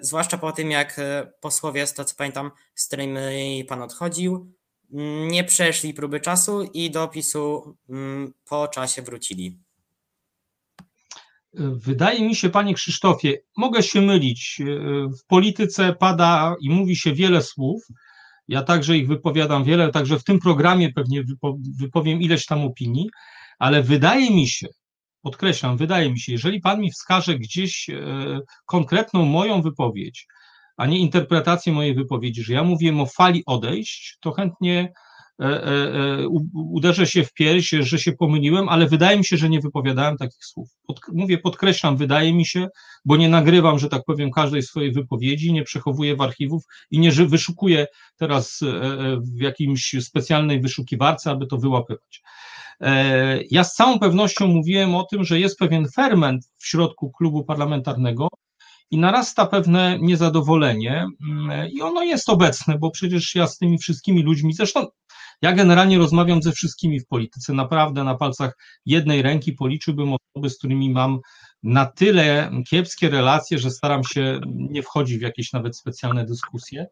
[0.00, 4.52] zwłaszcza po tym, jak e, posłowie, z to co pamiętam, z którymi pan odchodził,
[4.92, 9.58] mm, nie przeszli próby czasu i do opisu mm, po czasie wrócili.
[11.58, 14.60] Wydaje mi się, panie Krzysztofie, mogę się mylić.
[14.60, 14.64] E,
[15.08, 17.86] w polityce pada i mówi się wiele słów.
[18.48, 21.24] Ja także ich wypowiadam wiele, także w tym programie pewnie
[21.80, 23.10] wypowiem ileś tam opinii,
[23.58, 24.66] ale wydaje mi się,
[25.26, 30.26] podkreślam, wydaje mi się, jeżeli pan mi wskaże gdzieś e, konkretną moją wypowiedź,
[30.76, 34.92] a nie interpretację mojej wypowiedzi, że ja mówiłem o fali odejść, to chętnie
[35.40, 39.60] e, e, uderzę się w pierś, że się pomyliłem, ale wydaje mi się, że nie
[39.60, 40.68] wypowiadałem takich słów.
[40.86, 42.68] Pod, mówię, podkreślam, wydaje mi się,
[43.04, 47.12] bo nie nagrywam, że tak powiem, każdej swojej wypowiedzi, nie przechowuję w archiwów i nie
[47.12, 47.86] wyszukuję
[48.16, 48.60] teraz
[49.36, 52.22] w jakimś specjalnej wyszukiwarce, aby to wyłapywać.
[52.80, 57.44] E, ja z całą pewnością mówiłem o tym, że jest pewien ferment w środku klubu
[57.44, 58.28] parlamentarnego
[58.90, 64.22] i narasta pewne niezadowolenie mm, i ono jest obecne, bo przecież ja z tymi wszystkimi
[64.22, 64.86] ludźmi, zresztą
[65.42, 70.58] ja generalnie rozmawiam ze wszystkimi w polityce, naprawdę na palcach jednej ręki policzyłbym osoby, z
[70.58, 71.18] którymi mam
[71.62, 76.86] na tyle kiepskie relacje, że staram się nie wchodzić w jakieś nawet specjalne dyskusje,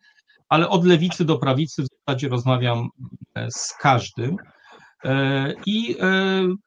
[0.49, 2.89] ale od lewicy do prawicy w zasadzie rozmawiam
[3.35, 4.37] e, z każdym.
[5.05, 6.07] E, I e,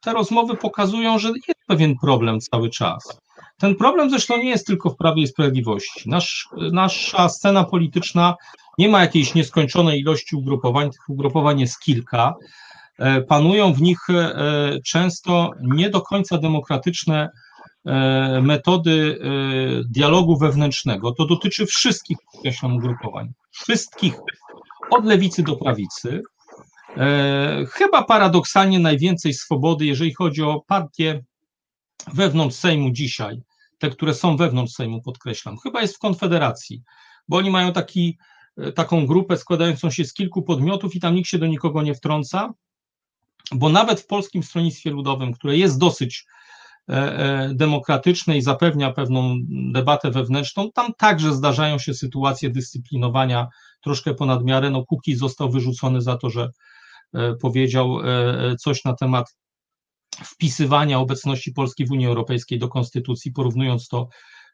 [0.02, 3.20] te rozmowy pokazują, że jest pewien problem cały czas.
[3.58, 6.10] Ten problem zresztą nie jest tylko w Prawie i Sprawiedliwości.
[6.10, 8.36] Nasz, nasza scena polityczna
[8.78, 12.36] nie ma jakiejś nieskończonej ilości ugrupowań, tych ugrupowań jest kilka.
[13.00, 14.00] E, panują w nich
[14.86, 17.30] często nie do końca demokratyczne
[18.42, 19.20] metody
[19.90, 21.12] dialogu wewnętrznego.
[21.12, 23.32] To dotyczy wszystkich, podkreślam, ugrupowań.
[23.52, 24.14] Wszystkich,
[24.92, 26.22] od lewicy do prawicy.
[26.98, 31.24] E, chyba paradoksalnie najwięcej swobody, jeżeli chodzi o partie
[32.14, 33.42] wewnątrz Sejmu dzisiaj,
[33.78, 36.84] te, które są wewnątrz Sejmu, podkreślam, chyba jest w Konfederacji,
[37.28, 38.18] bo oni mają taki,
[38.58, 41.94] e, taką grupę składającą się z kilku podmiotów i tam nikt się do nikogo nie
[41.96, 42.54] wtrąca,
[43.52, 46.26] bo nawet w Polskim Stronnictwie Ludowym, które jest dosyć
[46.90, 49.36] e, demokratyczne i zapewnia pewną
[49.72, 53.48] debatę wewnętrzną, tam także zdarzają się sytuacje dyscyplinowania
[53.82, 54.70] troszkę ponad miarę.
[54.70, 56.50] No, Kuki został wyrzucony za to, że
[57.42, 59.36] powiedział e, coś na temat
[60.26, 64.08] wpisywania obecności Polski w Unii Europejskiej do konstytucji, porównując to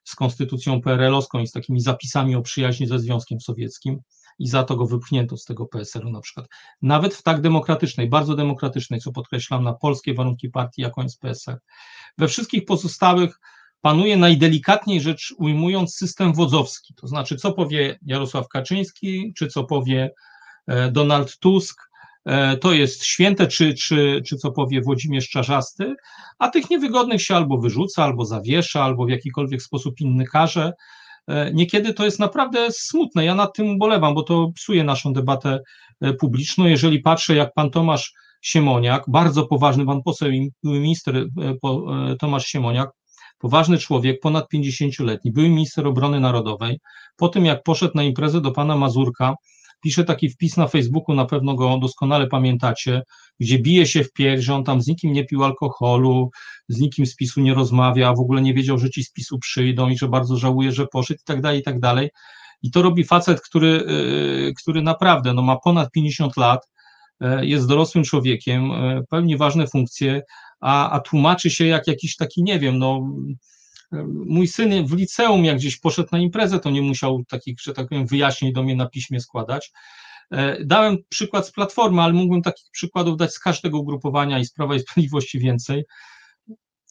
[0.03, 3.99] z konstytucją PRL-owską i z takimi zapisami o przyjaźni ze Związkiem Sowieckim
[4.39, 6.47] i za to go wypchnięto z tego PSL-u na przykład.
[6.81, 11.57] Nawet w tak demokratycznej, bardzo demokratycznej, co podkreślam, na polskie warunki partii, jaką jest PSL.
[12.17, 13.39] We wszystkich pozostałych
[13.81, 20.13] panuje najdelikatniej rzecz ujmując system wodzowski, to znaczy co powie Jarosław Kaczyński, czy co powie
[20.67, 21.92] e, Donald Tusk, E,
[22.61, 25.95] to jest święte, czy, czy, czy co powie Włodzimierz Czarzasty,
[26.39, 30.73] a tych niewygodnych się albo wyrzuca, albo zawiesza, albo w jakikolwiek sposób inny karze.
[31.27, 33.25] E, niekiedy to jest naprawdę smutne.
[33.25, 35.59] Ja nad tym ubolewam, bo to psuje naszą debatę
[36.01, 36.65] e, publiczną.
[36.65, 41.25] Jeżeli patrzę, jak pan Tomasz Siemoniak, bardzo poważny pan poseł i minister
[42.19, 42.89] Tomasz Siemoniak,
[43.39, 46.79] poważny człowiek, ponad 50-letni, były minister obrony narodowej,
[47.17, 49.35] po tym jak poszedł na imprezę do pana Mazurka,
[49.83, 53.01] pisze taki wpis na Facebooku, na pewno go doskonale pamiętacie,
[53.39, 56.29] gdzie bije się w pierś, on tam z nikim nie pił alkoholu,
[56.67, 59.89] z nikim z PiSu nie rozmawia, w ogóle nie wiedział, że ci z PiSu przyjdą
[59.89, 62.09] i że bardzo żałuje, że poszedł i tak dalej, i tak dalej.
[62.61, 63.85] I to robi facet, który,
[64.61, 66.69] który naprawdę no, ma ponad 50 lat,
[67.41, 68.71] jest dorosłym człowiekiem,
[69.09, 70.21] pełni ważne funkcje,
[70.61, 73.09] a, a tłumaczy się jak jakiś taki, nie wiem, no
[74.25, 77.89] mój syn w liceum, jak gdzieś poszedł na imprezę, to nie musiał takich, że tak
[77.89, 79.71] powiem, wyjaśnień do mnie na piśmie składać.
[80.31, 84.53] E, dałem przykład z Platformy, ale mógłbym takich przykładów dać z każdego ugrupowania i z
[84.53, 85.83] Prawa i Sprawiedliwości więcej.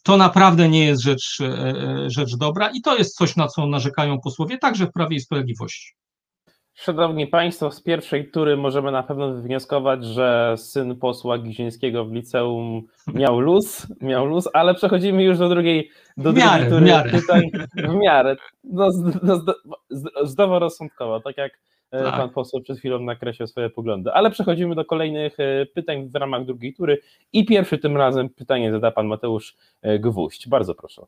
[0.03, 3.67] To naprawdę nie jest rzecz, e, e, rzecz dobra i to jest coś, na co
[3.67, 5.93] narzekają posłowie, także w Prawie i Sprawiedliwości.
[6.75, 12.83] Szanowni Państwo, z pierwszej tury możemy na pewno wywnioskować, że syn posła Gizińskiego w liceum
[13.15, 17.11] miał luz, miał luz, ale przechodzimy już do drugiej, do drugiej miarę, tury w miarę.
[17.11, 17.43] pytań
[17.77, 18.89] w miarę, no,
[19.23, 19.41] no,
[20.23, 21.53] zdroworozsądkowo, tak jak
[21.91, 22.17] e, tak.
[22.17, 24.13] pan poseł przed chwilą nakreślił swoje poglądy.
[24.13, 26.99] Ale przechodzimy do kolejnych e, pytań w ramach drugiej tury
[27.33, 30.49] i pierwszy tym razem pytanie zada pan Mateusz e, Gwóźdź.
[30.49, 31.03] Bardzo proszę.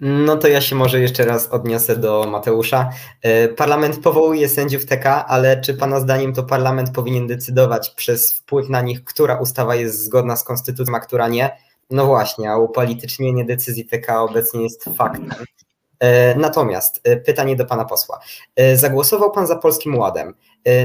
[0.00, 2.90] No to ja się może jeszcze raz odniosę do Mateusza.
[3.22, 8.68] E, parlament powołuje sędziów TK, ale czy Pana zdaniem to parlament powinien decydować przez wpływ
[8.68, 11.56] na nich, która ustawa jest zgodna z konstytucją, a która nie?
[11.90, 15.46] No właśnie, a upolitycznienie decyzji TK obecnie jest faktem.
[16.00, 18.20] E, natomiast e, pytanie do pana posła.
[18.74, 20.34] Zagłosował pan za Polskim Ładem.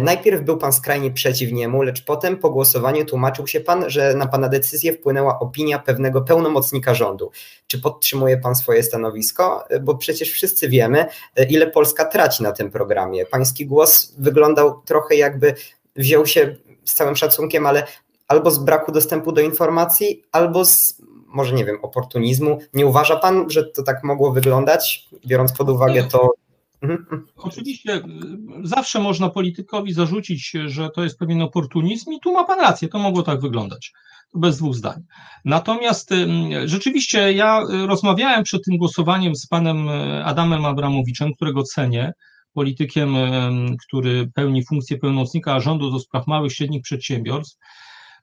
[0.02, 4.28] Najpierw był pan skrajnie przeciw niemu, lecz potem po głosowaniu tłumaczył się pan, że na
[4.28, 7.32] pana decyzję wpłynęła opinia pewnego pełnomocnika rządu.
[7.68, 9.66] Czy podtrzymuje pan swoje stanowisko?
[9.82, 11.06] Bo przecież wszyscy wiemy,
[11.50, 13.26] ile Polska traci na tym programie.
[13.26, 15.56] Pański głos wyglądał trochę jakby
[15.96, 17.88] wziął się z całym szacunkiem, ale
[18.28, 22.60] albo z braku dostępu do informacji, albo z może nie wiem, oportunizmu.
[22.74, 26.32] Nie uważa pan, że to tak mogło wyglądać, biorąc pod uwagę to.
[26.82, 27.26] Mhm.
[27.36, 28.02] Oczywiście
[28.64, 33.00] zawsze można politykowi zarzucić, że to jest pewien oportunizm i tu ma pan rację, to
[33.00, 33.92] mogło tak wyglądać.
[34.36, 35.02] Bez dwóch zdań.
[35.46, 36.14] Natomiast
[36.66, 42.14] rzeczywiście ja rozmawiałem przed tym głosowaniem z panem e, Adamem Abramowiczem, którego cenię,
[42.54, 43.16] politykiem,
[43.88, 47.58] który pełni funkcję pełnomocnika rządu do spraw małych i średnich przedsiębiorstw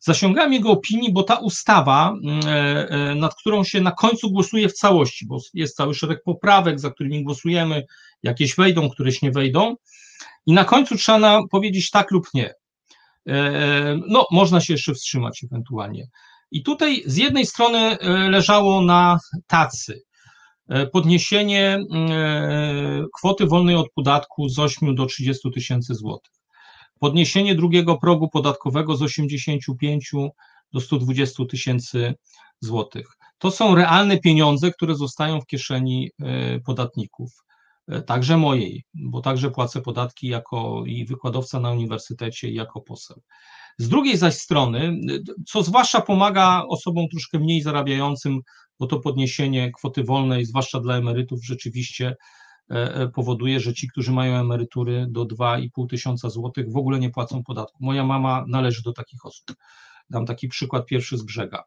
[0.00, 2.14] Zasiągałem jego opinii, bo ta ustawa,
[2.46, 6.80] e, e, nad którą się na końcu głosuje w całości, bo jest cały szereg poprawek,
[6.80, 7.86] za którymi głosujemy,
[8.22, 9.74] jakieś wejdą, któreś nie wejdą,
[10.46, 12.54] i na końcu trzeba powiedzieć tak lub nie.
[13.28, 16.08] E, no, można się jeszcze wstrzymać ewentualnie.
[16.50, 17.96] I tutaj z jednej strony
[18.30, 20.02] leżało na tacy
[20.92, 21.78] podniesienie
[23.18, 26.36] kwoty wolnej od podatku z 8 do 30 tysięcy złotych
[26.98, 30.10] podniesienie drugiego progu podatkowego z 85
[30.72, 32.14] do 120 tysięcy
[32.60, 33.06] złotych.
[33.38, 37.55] To są realne pieniądze, które zostają w kieszeni e, podatników, e,
[38.06, 43.22] także mojej, bo także płacę podatki jako i wykładowca na uniwersytecie, i jako poseł.
[43.78, 44.98] Z drugiej zaś strony,
[45.46, 48.40] co zwłaszcza pomaga osobom troszkę mniej zarabiającym,
[48.80, 52.16] bo to podniesienie kwoty wolnej, zwłaszcza dla emerytów, rzeczywiście
[52.70, 57.10] E, e, powoduje, że ci, którzy mają emerytury do 2,5 tysiąca złotych, w ogóle nie
[57.10, 57.78] płacą podatku.
[57.84, 59.56] Moja mama należy do takich osób.
[60.10, 61.64] Dam taki przykład pierwszy z brzega.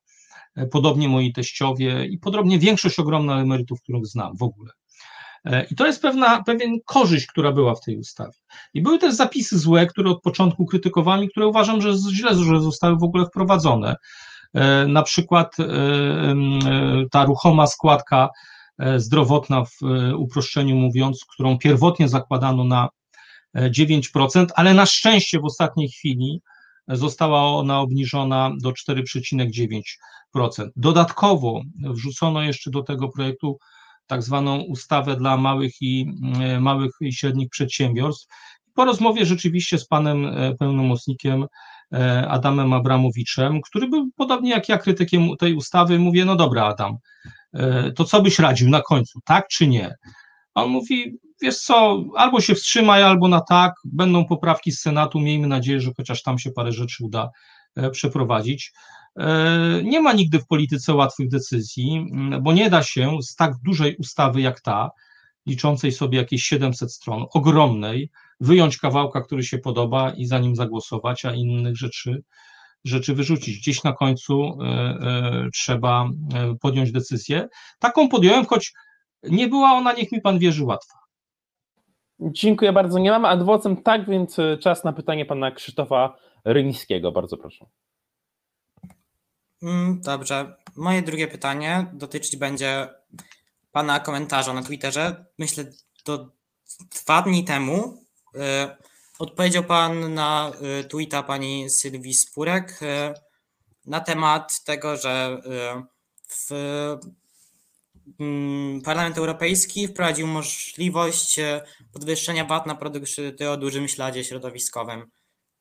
[0.55, 4.71] E, podobnie moi teściowie i podobnie większość ogromna emerytów, których znam w ogóle.
[5.71, 8.33] I to jest pewna pewien korzyść, która była w tej ustawie.
[8.73, 12.61] I były też zapisy złe, które od początku krytykowałem i które uważam, że źle że
[12.61, 13.95] zostały w ogóle wprowadzone.
[14.87, 15.55] Na przykład
[17.11, 18.29] ta ruchoma składka
[18.79, 22.89] E, zdrowotna w e, uproszczeniu mówiąc, którą pierwotnie zakładano na
[23.55, 26.41] 9%, e, ale na szczęście w ostatniej chwili
[26.87, 30.69] została ona obniżona do 4,9%.
[30.75, 33.59] Dodatkowo wrzucono jeszcze do tego projektu
[34.09, 36.11] tak zwaną ustawę dla małych i
[36.59, 38.27] małych i średnich przedsiębiorstw.
[38.73, 40.27] Po rozmowie rzeczywiście z panem
[40.59, 41.45] pełnomocnikiem
[42.27, 46.97] Adamem Abramowiczem, który był podobnie jak ja krytykiem tej ustawy, mówię, no dobra Adam,
[47.53, 49.95] E, to co byś radził na końcu, tak czy nie?
[50.53, 55.47] On mówi, wiesz co, albo się wstrzymaj, albo na tak, będą poprawki z Senatu, miejmy
[55.47, 57.29] nadzieję, że chociaż tam się parę rzeczy uda
[57.75, 58.73] e, przeprowadzić.
[59.19, 62.05] E, nie ma nigdy w polityce łatwych decyzji,
[62.41, 64.89] bo nie da się z tak dużej ustawy jak ta,
[65.45, 71.25] liczącej sobie jakieś 700 stron, ogromnej, wyjąć kawałka, który się podoba i za nim zagłosować,
[71.25, 72.23] a innych rzeczy
[72.83, 73.57] rzeczy wyrzucić.
[73.57, 76.09] Gdzieś na końcu e, e, trzeba
[76.61, 77.47] podjąć decyzję.
[77.79, 78.73] Taką podjąłem, choć
[79.23, 80.99] nie była ona, niech mi pan wierzy, łatwa.
[82.19, 82.99] Dziękuję bardzo.
[82.99, 87.11] Nie mamy adwocem, tak więc czas na pytanie pana Krzysztofa Ryńskiego.
[87.11, 87.65] Bardzo proszę.
[89.61, 90.55] Mm, dobrze.
[90.75, 92.87] Moje drugie pytanie dotyczyć będzie
[93.71, 95.25] pana komentarza na Twitterze.
[95.37, 95.65] Myślę,
[96.03, 96.31] to
[96.91, 98.03] dwa dni temu
[99.19, 103.13] Odpowiedział Pan na y, tweeta pani Sylwii Spurek y,
[103.85, 105.83] na temat tego, że y,
[106.27, 106.51] w
[108.19, 111.61] mm, Parlament Europejski wprowadził możliwość e,
[111.93, 115.09] podwyższenia VAT na produkty o dużym śladzie środowiskowym.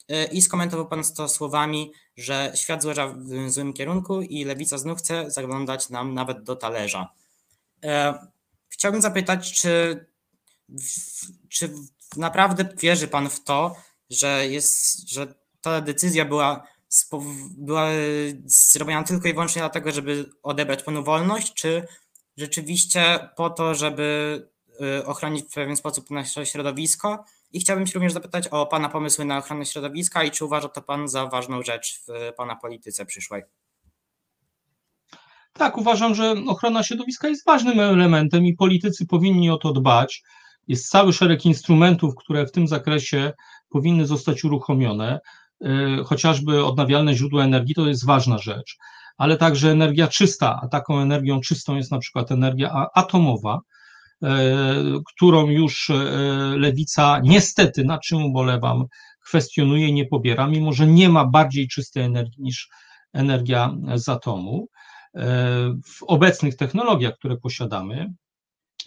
[0.08, 4.98] E, I skomentował Pan to słowami, że świat zmierza w złym kierunku i lewica znów
[4.98, 7.08] chce zaglądać nam nawet do talerza.
[8.68, 10.06] Chciałbym zapytać, czy,
[11.48, 11.70] czy
[12.16, 13.76] naprawdę wierzy Pan w to,
[14.10, 16.66] że, jest, że ta decyzja była,
[17.50, 17.88] była
[18.44, 21.86] zrobiona tylko i wyłącznie dlatego, żeby odebrać Panu wolność, czy
[22.36, 24.48] rzeczywiście po to, żeby
[25.04, 27.24] ochronić w pewien sposób nasze środowisko?
[27.52, 30.82] I chciałbym się również zapytać o Pana pomysły na ochronę środowiska i czy uważa to
[30.82, 33.42] Pan za ważną rzecz w Pana polityce przyszłej?
[35.52, 40.22] Tak, uważam, że ochrona środowiska jest ważnym elementem i politycy powinni o to dbać.
[40.68, 43.32] Jest cały szereg instrumentów, które w tym zakresie
[43.68, 45.20] powinny zostać uruchomione,
[45.64, 45.68] y,
[46.04, 48.76] chociażby odnawialne źródła energii to jest ważna rzecz,
[49.16, 53.77] ale także energia czysta, a taką energią czystą jest na przykład energia atomowa, y,
[55.14, 55.94] którą już y,
[56.56, 58.84] lewica niestety, na czym ubolewam,
[59.24, 62.68] kwestionuje nie pobiera, mimo że nie ma bardziej czystej energii niż
[63.12, 64.68] energia z atomu.
[65.84, 68.12] W obecnych technologiach, które posiadamy,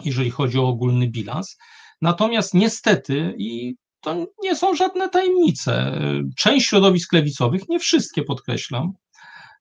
[0.05, 1.57] jeżeli chodzi o ogólny bilans.
[2.01, 6.01] Natomiast niestety, i to nie są żadne tajemnice,
[6.37, 8.93] część środowisk lewicowych, nie wszystkie podkreślam,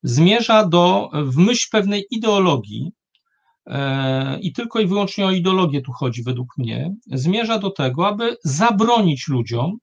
[0.03, 3.00] zmierza do, w myśl pewnej ideologii, e,
[4.41, 9.29] i tylko i wyłącznie o ideologię tu chodzi według mnie, zmierza do tego, aby zabronić
[9.29, 9.79] ludziom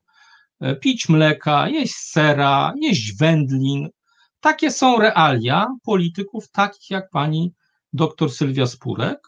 [0.59, 3.89] e, pić mleka, jeść sera, jeść wędlin.
[4.39, 7.53] Takie są realia polityków takich jak pani
[7.93, 9.19] dr Sylwia Spurek,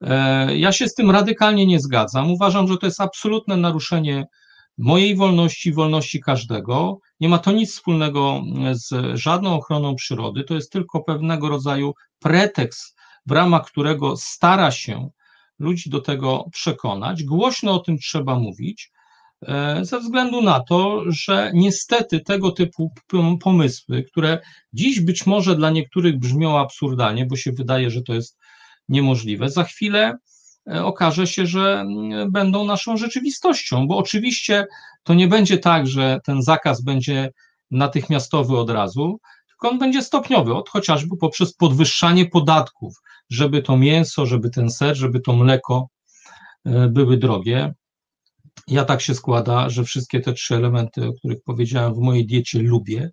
[0.00, 2.30] E, ja się z tym radykalnie nie zgadzam.
[2.30, 4.26] Uważam, że to jest absolutne naruszenie
[4.78, 6.98] mojej wolności, wolności każdego.
[7.20, 8.42] Nie ma to nic wspólnego
[8.72, 10.44] z żadną ochroną przyrody.
[10.44, 12.96] To jest tylko pewnego rodzaju pretekst,
[13.28, 15.10] w ramach którego stara się
[15.58, 17.24] ludzi do tego przekonać.
[17.24, 18.90] Głośno o tym trzeba mówić,
[19.42, 22.92] e, ze względu na to, że niestety tego typu
[23.42, 24.38] pomysły, które
[24.72, 28.38] dziś być może dla niektórych brzmią absurdalnie, bo się wydaje, że to jest
[28.88, 29.50] niemożliwe.
[29.50, 30.18] Za chwilę
[30.70, 31.84] e, okaże się, że
[32.30, 34.66] będą naszą rzeczywistością, bo oczywiście
[35.02, 37.30] to nie będzie tak, że ten zakaz będzie
[37.70, 42.94] natychmiastowy od razu, tylko on będzie stopniowy, od chociażby poprzez podwyższanie podatków,
[43.30, 45.88] żeby to mięso, żeby ten ser, żeby to mleko
[46.64, 47.74] e, były drogie.
[48.68, 52.62] Ja tak się składa, że wszystkie te trzy elementy, o których powiedziałem, w mojej diecie
[52.62, 53.10] lubię.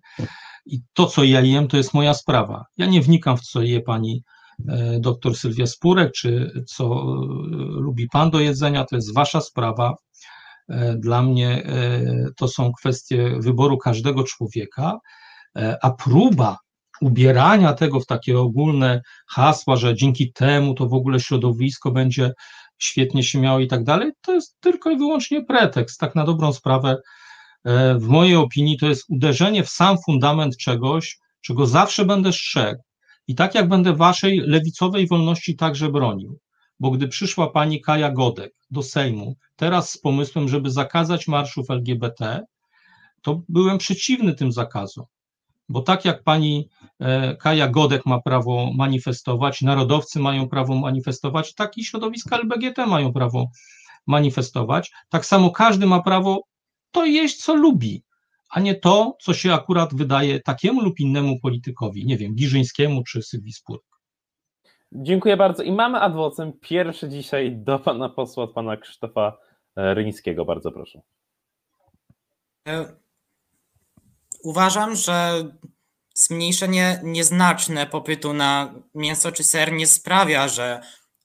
[0.66, 2.64] I to, co ja jem, to jest moja sprawa.
[2.76, 4.22] Ja nie wnikam w co je pani
[4.68, 6.96] E, doktor Sylwia Spurek, czy co e,
[7.80, 9.94] lubi Pan do jedzenia, to jest Wasza sprawa.
[10.96, 11.62] Dla mnie
[12.36, 14.98] to są kwestie wyboru każdego człowieka,
[15.82, 16.58] a próba
[17.00, 22.32] ubierania tego w takie ogólne hasła, że dzięki temu to w ogóle środowisko będzie
[22.78, 26.00] świetnie się miało i tak dalej, to jest tylko i wyłącznie pretekst.
[26.00, 26.96] Tak na dobrą sprawę,
[27.96, 32.82] w mojej opinii, to jest uderzenie w sam fundament czegoś, czego zawsze będę strzegł,
[33.28, 36.38] i tak jak będę waszej lewicowej wolności także bronił,
[36.80, 42.44] bo gdy przyszła pani Kaja Godek do Sejmu, teraz z pomysłem, żeby zakazać marszów LGBT,
[43.22, 45.04] to byłem przeciwny tym zakazom.
[45.68, 46.68] Bo tak jak pani
[47.00, 53.12] e, Kaja Godek ma prawo manifestować, narodowcy mają prawo manifestować, tak i środowiska LBGT mają
[53.12, 53.50] prawo
[54.06, 54.92] manifestować.
[55.08, 56.42] Tak samo każdy ma prawo
[56.90, 58.02] to jeść, co lubi
[58.50, 63.22] a nie to, co się akurat wydaje takiemu lub innemu politykowi, nie wiem, Giżyńskiemu czy
[63.22, 63.82] Sylwii Spurek.
[64.92, 65.62] Dziękuję bardzo.
[65.62, 69.38] I mamy adwocem pierwszy dzisiaj do pana posła, od pana Krzysztofa
[69.76, 70.44] e, Ryńskiego.
[70.44, 71.00] Bardzo proszę.
[74.46, 75.44] E, uważam, że
[76.14, 80.80] zmniejszenie nieznaczne popytu na mięso czy ser nie sprawia, że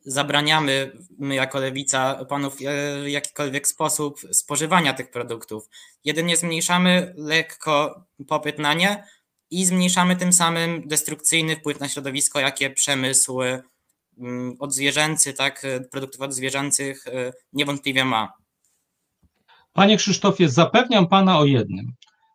[0.06, 2.58] zabraniamy my jako lewica panów
[3.04, 5.70] w jakikolwiek sposób spożywania tych produktów.
[6.04, 9.04] Jedynie zmniejszamy lekko popyt na nie
[9.50, 13.42] i zmniejszamy tym samym destrukcyjny wpływ na środowisko, jakie przemysł
[14.18, 18.34] mm, odzwierzęcy, tak, produktów odzwierzęcych y, niewątpliwie ma.
[19.74, 21.94] Panie Krzysztofie, zapewniam pana o jednym.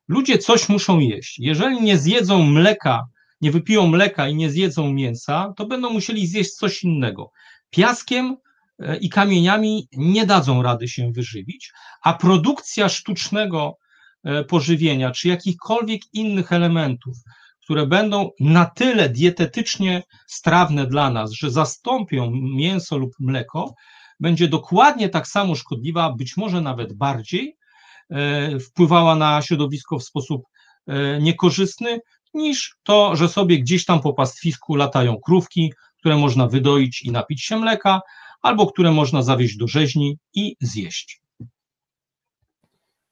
[0.09, 1.39] Ludzie coś muszą jeść.
[1.39, 3.07] Jeżeli nie zjedzą mleka,
[3.41, 7.31] nie wypiją mleka i nie zjedzą mięsa, to będą musieli zjeść coś innego.
[7.71, 8.37] Piaskiem
[8.79, 13.79] e, i kamieniami nie dadzą rady się wyżywić, a produkcja sztucznego
[14.25, 17.17] e, pożywienia czy jakichkolwiek innych elementów,
[17.65, 23.75] które będą na tyle dietetycznie strawne dla nas, że zastąpią mięso lub mleko,
[24.21, 27.57] będzie dokładnie tak samo szkodliwa, być może nawet bardziej,
[28.61, 30.43] wpływała na środowisko w sposób
[31.21, 32.01] niekorzystny,
[32.35, 37.45] niż to, że sobie gdzieś tam po pastwisku latają krówki, które można wydoić i napić
[37.45, 38.01] się mleka,
[38.43, 41.21] albo które można zawieźć do rzeźni i zjeść.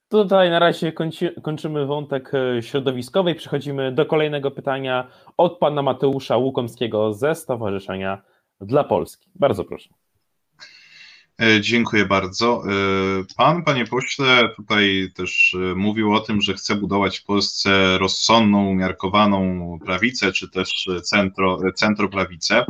[0.08, 5.82] Tutaj na razie kończy, kończymy wątek e, środowiskowy i przechodzimy do kolejnego pytania od pana
[5.82, 8.22] Mateusza Łukomskiego ze Stowarzyszenia
[8.60, 9.30] dla Polski.
[9.34, 9.88] Bardzo proszę.
[11.42, 12.62] E, dziękuję bardzo.
[12.66, 12.70] E,
[13.36, 18.68] pan, panie pośle, tutaj też e, mówił o tym, że chce budować w Polsce rozsądną,
[18.68, 22.64] umiarkowaną prawicę, czy też centro, centroprawicę.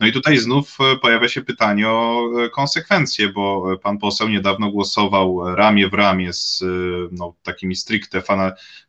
[0.00, 5.88] No i tutaj znów pojawia się pytanie o konsekwencje, bo pan poseł niedawno głosował ramię
[5.88, 6.64] w ramię z
[7.12, 8.22] no, takimi stricte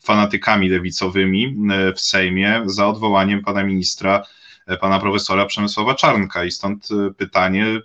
[0.03, 1.55] fanatykami lewicowymi
[1.95, 4.23] w Sejmie za odwołaniem pana ministra,
[4.81, 6.45] pana profesora Przemysława Czarnka.
[6.45, 7.81] I stąd pytanie,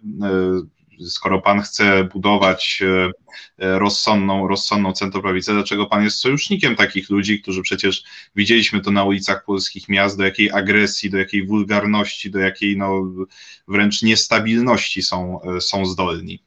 [1.08, 3.10] skoro pan chce budować e,
[3.58, 8.04] e, rozsądną, rozsądną centroprawicę, dlaczego pan jest sojusznikiem takich ludzi, którzy przecież
[8.36, 13.02] widzieliśmy to na ulicach polskich miast, do jakiej agresji, do jakiej wulgarności, do jakiej no,
[13.68, 16.42] wręcz niestabilności są, e, są zdolni.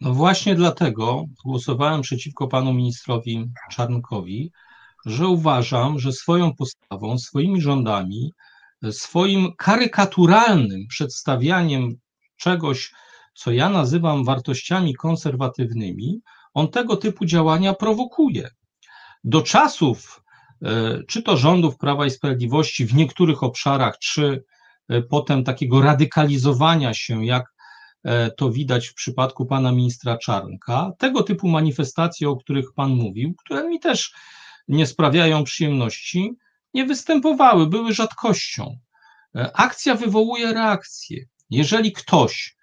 [0.00, 4.52] No właśnie dlatego głosowałem przeciwko panu ministrowi Czarnkowi,
[5.06, 8.32] że uważam, że swoją postawą, swoimi rządami,
[8.90, 11.98] swoim karykaturalnym przedstawianiem
[12.38, 12.92] czegoś,
[13.34, 16.20] co ja nazywam wartościami konserwatywnymi,
[16.54, 18.50] on tego typu działania prowokuje.
[19.24, 20.22] Do czasów,
[20.62, 24.44] e, czy to rządów Prawa i Sprawiedliwości w niektórych obszarach, czy
[24.88, 27.54] e, potem takiego radykalizowania się, jak
[28.04, 33.34] e, to widać w przypadku pana ministra Czarnka, tego typu manifestacje, o których pan mówił,
[33.34, 34.14] które mi też
[34.68, 36.32] nie sprawiają przyjemności,
[36.74, 38.78] nie występowały, były rzadkością.
[39.54, 41.24] Akcja wywołuje reakcję.
[41.50, 42.56] Jeżeli ktoś,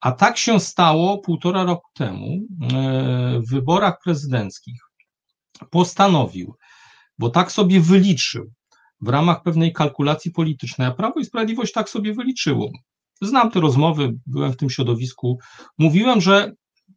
[0.00, 4.82] a tak się stało półtora roku temu e, w wyborach prezydenckich,
[5.70, 6.54] postanowił,
[7.18, 8.52] bo tak sobie wyliczył
[9.00, 12.70] w ramach pewnej kalkulacji politycznej, a Prawo i Sprawiedliwość tak sobie wyliczyło.
[13.22, 15.38] Znam te rozmowy, byłem w tym środowisku.
[15.78, 16.52] Mówiłem, że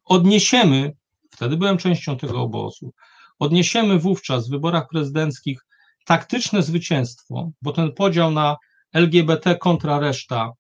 [0.06, 0.96] odniesiemy,
[1.32, 2.94] wtedy byłem częścią tego obozu,
[3.40, 5.66] odniesiemy wówczas w wyborach prezydenckich
[6.06, 8.58] taktyczne zwycięstwo, bo ten podział na
[8.94, 10.52] LGBT kontra reszta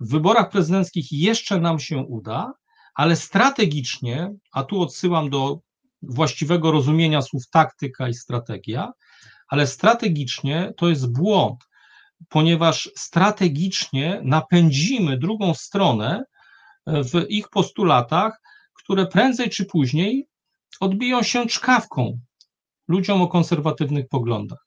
[0.00, 2.52] w wyborach prezydenckich jeszcze nam się uda,
[2.94, 5.60] ale strategicznie, a tu odsyłam do
[6.02, 8.92] właściwego rozumienia słów taktyka i strategia,
[9.48, 11.64] ale strategicznie to jest błąd,
[12.28, 16.24] ponieważ strategicznie napędzimy drugą stronę
[16.86, 18.40] w ich postulatach,
[18.74, 20.28] które prędzej czy później
[20.80, 22.20] odbiją się czkawką
[22.88, 24.66] ludziom o konserwatywnych poglądach.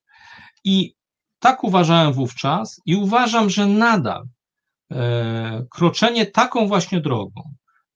[0.63, 0.95] I
[1.39, 4.42] tak uważałem wówczas i uważam, że nadal E,
[5.71, 7.41] kroczenie taką właśnie drogą,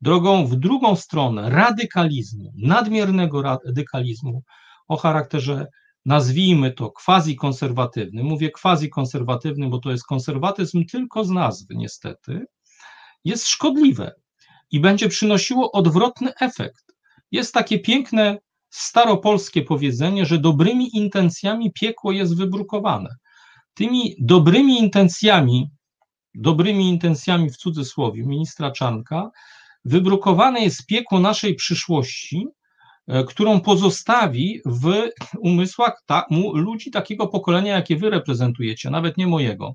[0.01, 4.43] drogą w drugą stronę radykalizmu, nadmiernego radykalizmu
[4.87, 5.67] o charakterze,
[6.05, 8.23] nazwijmy to quasi-konserwatywny.
[8.23, 12.45] Mówię quasi-konserwatywny, bo to jest konserwatyzm tylko z nazwy, niestety,
[13.23, 14.11] jest szkodliwe
[14.71, 16.95] i będzie przynosiło odwrotny efekt.
[17.31, 18.37] Jest takie piękne
[18.69, 23.09] staropolskie powiedzenie, że dobrymi intencjami piekło jest wybrukowane.
[23.73, 25.69] Tymi dobrymi intencjami
[26.37, 29.31] dobrymi intencjami w cudzysłowie ministra Czanka,
[29.85, 32.47] wybrukowane jest piekło naszej przyszłości,
[33.07, 35.09] e, którą pozostawi w
[35.39, 39.73] umysłach ta, ludzi takiego pokolenia, jakie wy reprezentujecie, nawet nie mojego.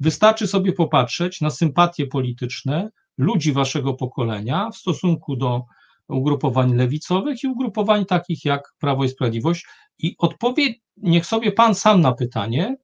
[0.00, 5.62] Wystarczy sobie popatrzeć na sympatie polityczne ludzi waszego pokolenia w stosunku do
[6.08, 9.66] ugrupowań lewicowych i ugrupowań takich jak Prawo i Sprawiedliwość
[9.98, 12.76] i odpowie niech sobie pan sam na pytanie,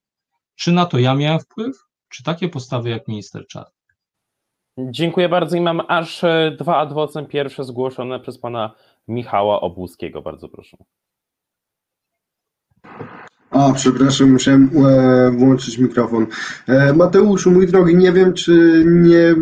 [0.57, 1.76] czy na to ja miałem wpływ,
[2.11, 3.74] czy takie postawy jak minister Czarnek.
[4.78, 7.26] Dziękuję bardzo i mam aż e, dwa adwocem.
[7.26, 8.74] Pierwsze zgłoszone przez pana
[9.08, 10.22] Michała Obłuskiego.
[10.22, 10.76] Bardzo proszę.
[13.50, 16.26] A, przepraszam, musiałem e, włączyć mikrofon.
[16.68, 19.34] E, Mateuszu, mój drogi, nie wiem, czy nie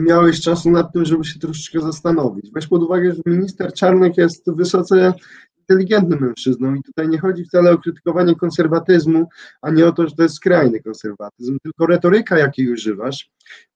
[0.00, 2.50] miałeś czasu nad tym, żeby się troszeczkę zastanowić.
[2.54, 5.12] Weź pod uwagę, że minister Czarnek jest wysoce
[5.68, 9.28] inteligentnym mężczyzną i tutaj nie chodzi wcale o krytykowanie konserwatyzmu,
[9.62, 13.30] a nie o to, że to jest skrajny konserwatyzm, tylko retoryka, jakiej używasz,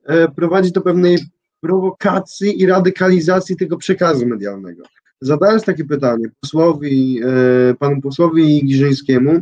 [0.04, 1.18] e, prowadzi do pewnej
[1.60, 4.84] prowokacji i radykalizacji tego przekazu medialnego.
[5.20, 9.40] Zadając takie pytanie posłowi, e, panu posłowi Giżyńskiemu,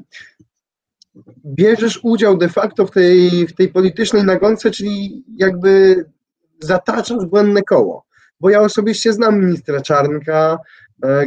[1.46, 6.04] bierzesz udział de facto w tej, w tej politycznej nagonce, czyli jakby
[6.60, 8.04] zataczasz błędne koło.
[8.40, 10.58] Bo ja osobiście znam ministra Czarnka,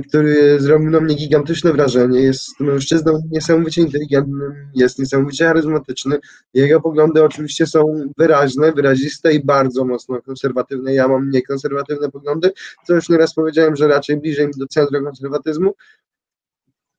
[0.08, 2.22] który zrobił na mnie gigantyczne wrażenie.
[2.22, 6.20] Jest mężczyzną niesamowicie inteligentnym, jest niesamowicie charyzmatyczny.
[6.54, 10.94] Jego poglądy oczywiście są wyraźne, wyraziste i bardzo mocno konserwatywne.
[10.94, 12.52] Ja mam mniej konserwatywne poglądy,
[12.88, 15.74] co już nieraz powiedziałem, że raczej bliżej do centrum konserwatyzmu.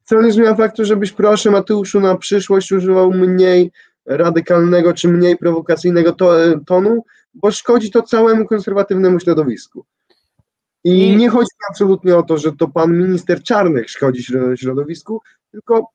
[0.05, 3.73] Co nie zmienia faktu, żebyś proszę Mateuszu na przyszłość używał mniej
[4.07, 6.33] radykalnego czy mniej prowokacyjnego to,
[6.67, 7.05] tonu,
[7.35, 9.85] bo szkodzi to całemu konserwatywnemu środowisku.
[10.85, 15.21] I, nie chodzi absolutnie o to, że to pan minister Czarnych szkodzi śro- środowisku,
[15.51, 15.91] tylko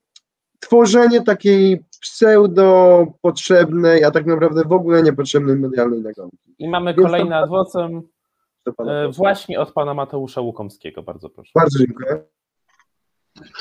[0.60, 6.54] tworzenie takiej pseudo potrzebnej, a tak naprawdę w ogóle niepotrzebnej medialnej nagonki.
[6.58, 8.02] I mamy Więc kolejny adwocem
[8.78, 11.02] e, właśnie od pana Mateusza Łukomskiego.
[11.02, 11.50] Bardzo proszę.
[11.54, 12.22] Bardzo dziękuję.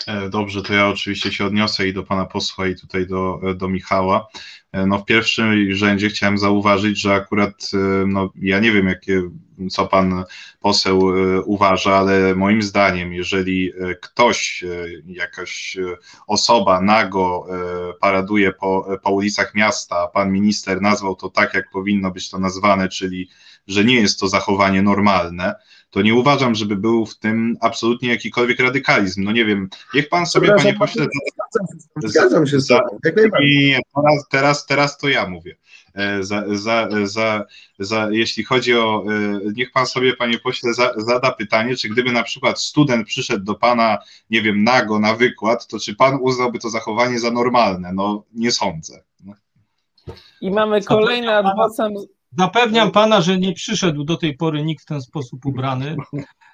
[0.08, 3.68] E, Dobrze, to ja oczywiście się odniosę i do pana posła, i tutaj do, do
[3.68, 4.28] Michała.
[4.72, 9.22] E, No w pierwszym rzędzie chciałem zauważyć, że akurat, e, no ja nie wiem, jakie,
[9.72, 10.24] co pan
[10.60, 14.64] poseł e, uważa, ale moim zdaniem, jeżeli ktoś,
[15.06, 15.78] jakaś
[16.28, 17.48] osoba nago
[18.02, 22.40] paraduje po, po ulicach miasta, a pan minister nazwał to tak, jak powinno być to
[22.40, 23.30] nazwane, czyli
[23.68, 25.56] że nie jest to zachowanie normalne,
[25.90, 29.24] to nie uważam, żeby był w tym absolutnie jakikolwiek radykalizm.
[29.24, 31.08] No nie wiem, niech pan sobie, panie pośle,
[32.04, 32.74] Zgadzam się z z
[33.42, 33.80] nie,
[34.30, 35.56] teraz, teraz, teraz to ja mówię.
[35.94, 37.44] E, Za, za, za,
[37.80, 42.12] za, jeśli chodzi o, e, niech pan sobie, panie pośle, za, zada pytanie, czy gdyby
[42.12, 43.98] na przykład student przyszedł do pana,
[44.30, 47.94] nie wiem, nago na wykład, to czy pan uznałby to zachowanie za normalne?
[47.94, 49.04] No, nie sądzę.
[49.26, 49.34] No.
[50.42, 51.94] I mamy kolejny adwocem.
[52.38, 55.96] Zapewniam pana, że nie przyszedł do tej pory nikt w ten sposób ubrany.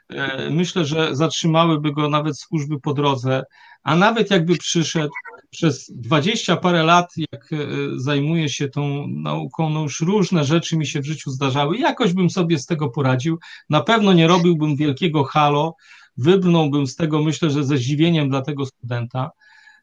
[0.10, 3.44] E, Myślę, że zatrzymałyby go nawet służby po drodze,
[3.84, 5.14] a nawet jakby przyszedł
[5.56, 7.58] przez dwadzieścia parę lat, jak e,
[7.96, 11.78] zajmuję się tą nauką, no już różne rzeczy mi się w życiu zdarzały.
[11.78, 13.40] Jakoś bym sobie z tego poradził.
[13.70, 15.76] Na pewno nie robiłbym wielkiego halo,
[16.18, 19.32] wybrnąłbym z tego, myślę, że ze zdziwieniem dla tego studenta,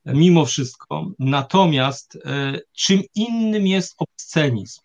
[0.04, 1.06] e, mimo wszystko.
[1.18, 4.80] Natomiast e, czym innym jest obscenizm?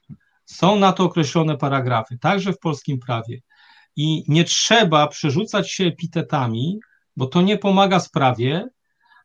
[0.45, 3.39] Są na to określone paragrafy, także w polskim prawie.
[3.95, 6.79] I nie trzeba przerzucać się epitetami,
[7.15, 8.67] bo to nie pomaga sprawie,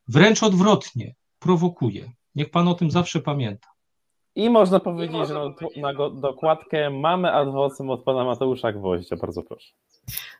[0.09, 2.13] wręcz odwrotnie, prowokuje.
[2.35, 3.69] Niech pan o tym zawsze pamięta.
[4.35, 9.17] I można powiedzieć, że na, na dokładkę mamy adwocem od pana Mateusza Gwoździa.
[9.17, 9.73] Bardzo proszę.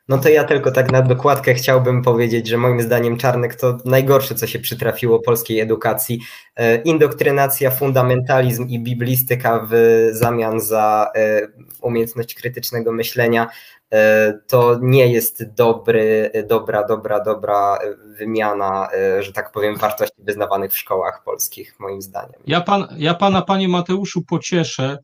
[0.09, 4.35] No to ja tylko tak na dokładkę chciałbym powiedzieć, że moim zdaniem Czarnek to najgorsze,
[4.35, 6.21] co się przytrafiło polskiej edukacji.
[6.57, 9.75] E, Indoktrynacja, fundamentalizm i biblistyka w
[10.13, 11.41] zamian za e,
[11.81, 13.49] umiejętność krytycznego myślenia
[13.93, 17.79] e, to nie jest dobry, dobra, dobra, dobra
[18.19, 18.89] wymiana,
[19.21, 22.41] że tak powiem, wartości wyznawanych w szkołach polskich, moim zdaniem.
[22.47, 24.99] Ja, pan, ja pana, panie Mateuszu, pocieszę,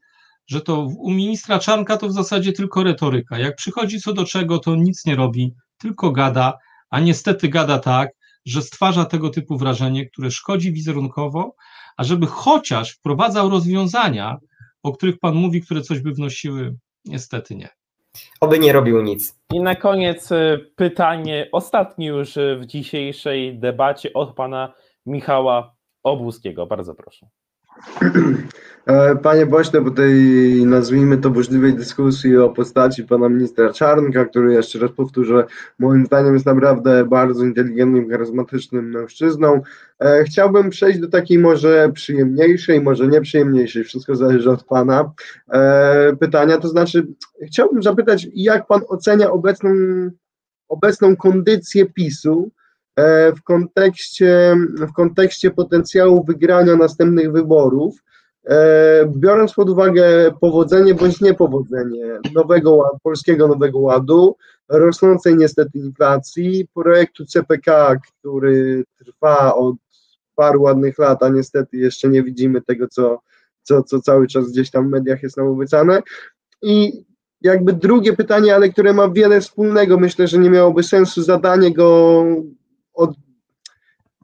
[0.48, 3.38] że to u ministra Czarnka to w zasadzie tylko retoryka.
[3.38, 6.58] Jak przychodzi co do czego, to nic nie robi, tylko gada,
[6.90, 8.10] a niestety gada tak,
[8.46, 11.54] że stwarza tego typu wrażenie, które szkodzi wizerunkowo,
[11.96, 14.36] a żeby chociaż wprowadzał rozwiązania,
[14.82, 17.68] o których pan mówi, które coś by wnosiły, niestety nie.
[18.40, 19.38] Oby nie robił nic.
[19.52, 24.74] I na koniec e, pytanie, ostatnie już e, w dzisiejszej debacie od pana
[25.06, 26.66] Michała Obuskiego.
[26.66, 27.28] Bardzo proszę.
[28.88, 30.14] E, Panie pośle, po tej
[30.66, 35.44] nazwijmy to burzliwej dyskusji o postaci pana ministra Czarnka, który jeszcze raz powtórzę,
[35.78, 39.60] moim zdaniem jest naprawdę bardzo inteligentnym, charyzmatycznym mężczyzną,
[40.00, 45.12] e, chciałbym przejść do takiej może przyjemniejszej, może nieprzyjemniejszej, wszystko zależy od pana,
[45.52, 47.06] e, pytania, to znaczy
[47.46, 49.70] chciałbym zapytać, jak pan ocenia obecną,
[50.68, 52.50] obecną kondycję PiSu
[53.36, 58.02] w kontekście, w kontekście potencjału wygrania następnych wyborów,
[58.48, 64.36] E, biorąc pod uwagę powodzenie bądź niepowodzenie nowego polskiego nowego ładu,
[64.68, 69.76] rosnącej niestety inflacji, projektu CPK, który trwa od
[70.34, 73.20] paru ładnych lat, a niestety jeszcze nie widzimy tego, co,
[73.62, 76.02] co, co cały czas gdzieś tam w mediach jest nam obiecane.
[76.62, 77.04] I
[77.40, 82.24] jakby drugie pytanie, ale które ma wiele wspólnego, myślę, że nie miałoby sensu zadanie go
[82.98, 83.10] od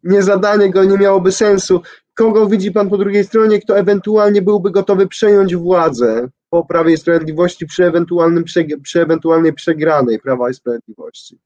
[0.03, 1.83] nie zadanie go nie miałoby sensu.
[2.15, 6.97] Kogo widzi pan po drugiej stronie, kto ewentualnie byłby gotowy przejąć władzę po Prawie i
[6.97, 11.39] Sprawiedliwości przy, ewentualnym przeg- przy ewentualnej przegranej Prawa i Sprawiedliwości?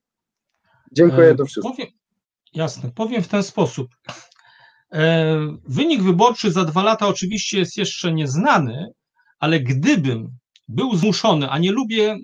[0.92, 1.70] Dziękuję, to wszystko.
[1.70, 1.88] Powiem,
[2.54, 3.88] jasne, powiem w ten sposób.
[4.92, 5.36] E,
[5.68, 8.92] Wynik wyborczy za dwa lata oczywiście jest jeszcze nieznany,
[9.38, 10.30] ale gdybym
[10.68, 12.18] był zmuszony, a nie lubię e,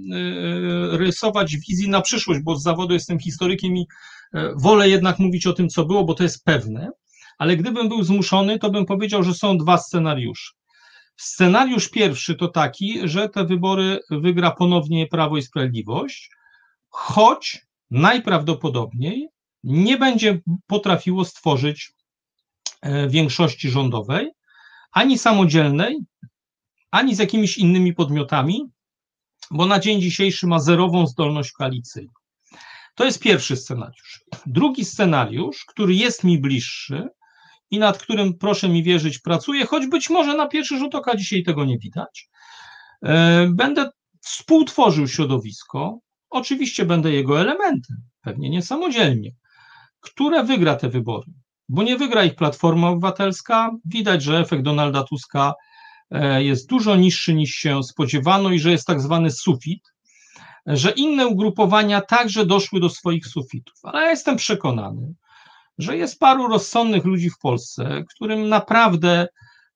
[0.99, 3.87] rysować wizji na przyszłość, bo z zawodu jestem historykiem i e,
[4.57, 6.91] wolę jednak mówić o tym, co było, bo to jest pewne,
[7.39, 10.53] ale gdybym był zmuszony, to bym powiedział, że są dwa scenariusze.
[11.17, 16.31] Scenariusz pierwszy to taki, że te wybory wygra ponownie Prawo i Sprawiedliwość,
[16.89, 19.29] choć najprawdopodobniej
[19.65, 21.93] nie będzie potrafiło stworzyć
[22.83, 24.31] e, większości rządowej,
[24.93, 25.97] ani samodzielnej,
[26.91, 28.61] ani z jakimiś innymi podmiotami,
[29.51, 32.24] bo na dzień dzisiejszy ma zerową zdolność koalicyjną.
[32.95, 34.25] To jest pierwszy scenariusz.
[34.47, 37.09] Drugi scenariusz, który jest mi bliższy
[37.71, 41.43] i nad którym, proszę mi wierzyć, pracuję, choć być może na pierwszy rzut oka dzisiaj
[41.43, 42.29] tego nie widać.
[43.03, 43.91] E, będę
[44.21, 45.99] współtworzył środowisko,
[46.31, 49.35] oczywiście będę jego elementem, pewnie nie samodzielnie,
[50.01, 51.33] które wygra te wybory,
[51.69, 53.71] bo nie wygra ich Platforma Obywatelska.
[53.85, 55.55] Widać, że efekt Donalda Tuska
[56.11, 59.94] e, jest dużo niższy niż się spodziewano i że jest tak zwany sufit,
[60.67, 63.75] że inne ugrupowania także doszły do swoich sufitów.
[63.83, 65.15] Ale ja jestem przekonany,
[65.79, 69.27] że jest paru rozsądnych ludzi w Polsce, którym naprawdę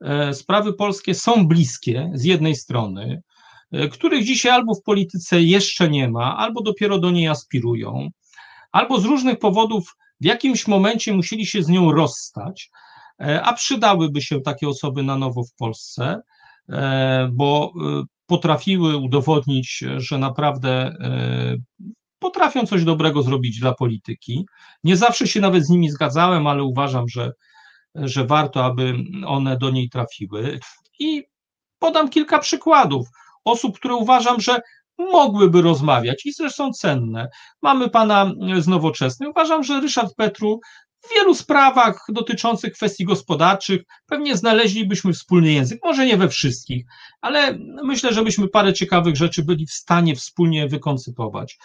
[0.00, 3.22] e, sprawy polskie są bliskie z jednej strony,
[3.72, 8.08] e, których dzisiaj albo w polityce jeszcze nie ma, albo dopiero do niej aspirują,
[8.72, 12.70] albo z różnych powodów w jakimś momencie musieli się z nią rozstać,
[13.20, 16.20] e, a przydałyby się takie osoby na nowo w Polsce,
[17.32, 17.72] bo
[18.28, 20.96] potrafiły udowodnić, że naprawdę
[22.18, 24.46] potrafią coś dobrego zrobić dla polityki.
[24.84, 27.32] Nie zawsze się nawet z nimi zgadzałem, ale uważam, że,
[27.94, 28.94] że warto, aby
[29.26, 30.58] one do niej trafiły.
[30.98, 31.24] I
[31.78, 33.08] podam kilka przykładów
[33.44, 34.60] osób, które uważam, że
[34.98, 37.28] mogłyby rozmawiać i zresztą cenne.
[37.62, 39.30] Mamy pana z Nowoczesnej.
[39.30, 40.60] Uważam, że Ryszard Petru
[41.10, 45.80] w wielu sprawach dotyczących kwestii gospodarczych pewnie znaleźlibyśmy wspólny język.
[45.84, 46.86] Może nie we wszystkich,
[47.20, 51.58] ale myślę, że byśmy parę ciekawych rzeczy byli w stanie wspólnie wykoncypować.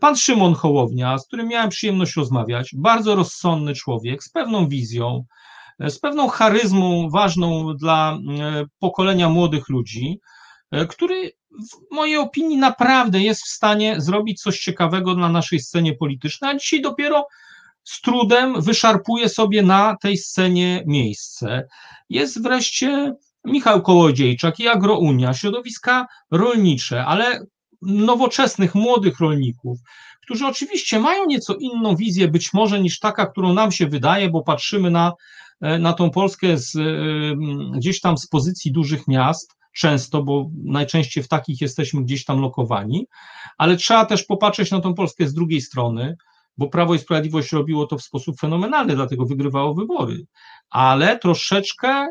[0.00, 5.24] Pan Szymon Hołownia, z którym miałem przyjemność rozmawiać, bardzo rozsądny człowiek, z pewną wizją,
[5.80, 10.20] z pewną charyzmą ważną dla e, pokolenia młodych ludzi,
[10.70, 15.94] e, który w mojej opinii naprawdę jest w stanie zrobić coś ciekawego na naszej scenie
[15.94, 17.26] politycznej, a dzisiaj dopiero
[17.84, 21.68] z trudem wyszarpuje sobie na tej scenie miejsce.
[22.08, 23.14] Jest wreszcie
[23.44, 27.46] Michał Kołodziejczak i Agrounia, środowiska rolnicze, ale
[27.82, 29.78] nowoczesnych, młodych rolników,
[30.22, 34.42] którzy oczywiście mają nieco inną wizję, być może niż taka, którą nam się wydaje, bo
[34.42, 35.12] patrzymy na,
[35.60, 36.80] e, na tą Polskę z, e,
[37.76, 43.06] gdzieś tam z pozycji dużych miast, często, bo najczęściej w takich jesteśmy gdzieś tam lokowani,
[43.58, 46.16] ale trzeba też popatrzeć na tą Polskę z drugiej strony,
[46.56, 50.26] bo Prawo i Sprawiedliwość robiło to w sposób fenomenalny, dlatego wygrywało wybory,
[50.70, 52.06] ale troszeczkę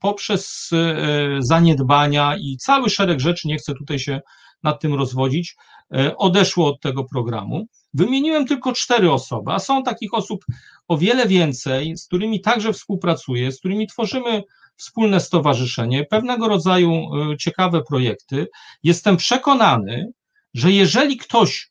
[0.00, 0.96] poprzez e,
[1.38, 4.20] zaniedbania i cały szereg rzeczy, nie chcę tutaj się
[4.62, 5.56] nad tym rozwodzić,
[5.94, 7.66] e, odeszło od tego programu.
[7.94, 10.44] Wymieniłem tylko cztery osoby, a są takich osób
[10.88, 14.42] o wiele więcej, z którymi także współpracuję, z którymi tworzymy
[14.76, 18.46] wspólne stowarzyszenie, pewnego rodzaju e, ciekawe projekty.
[18.82, 20.12] Jestem przekonany,
[20.54, 21.70] że jeżeli ktoś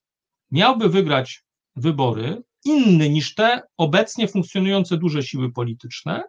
[0.52, 1.44] miałby wygrać
[1.76, 6.24] wybory, inny niż te obecnie funkcjonujące duże siły polityczne,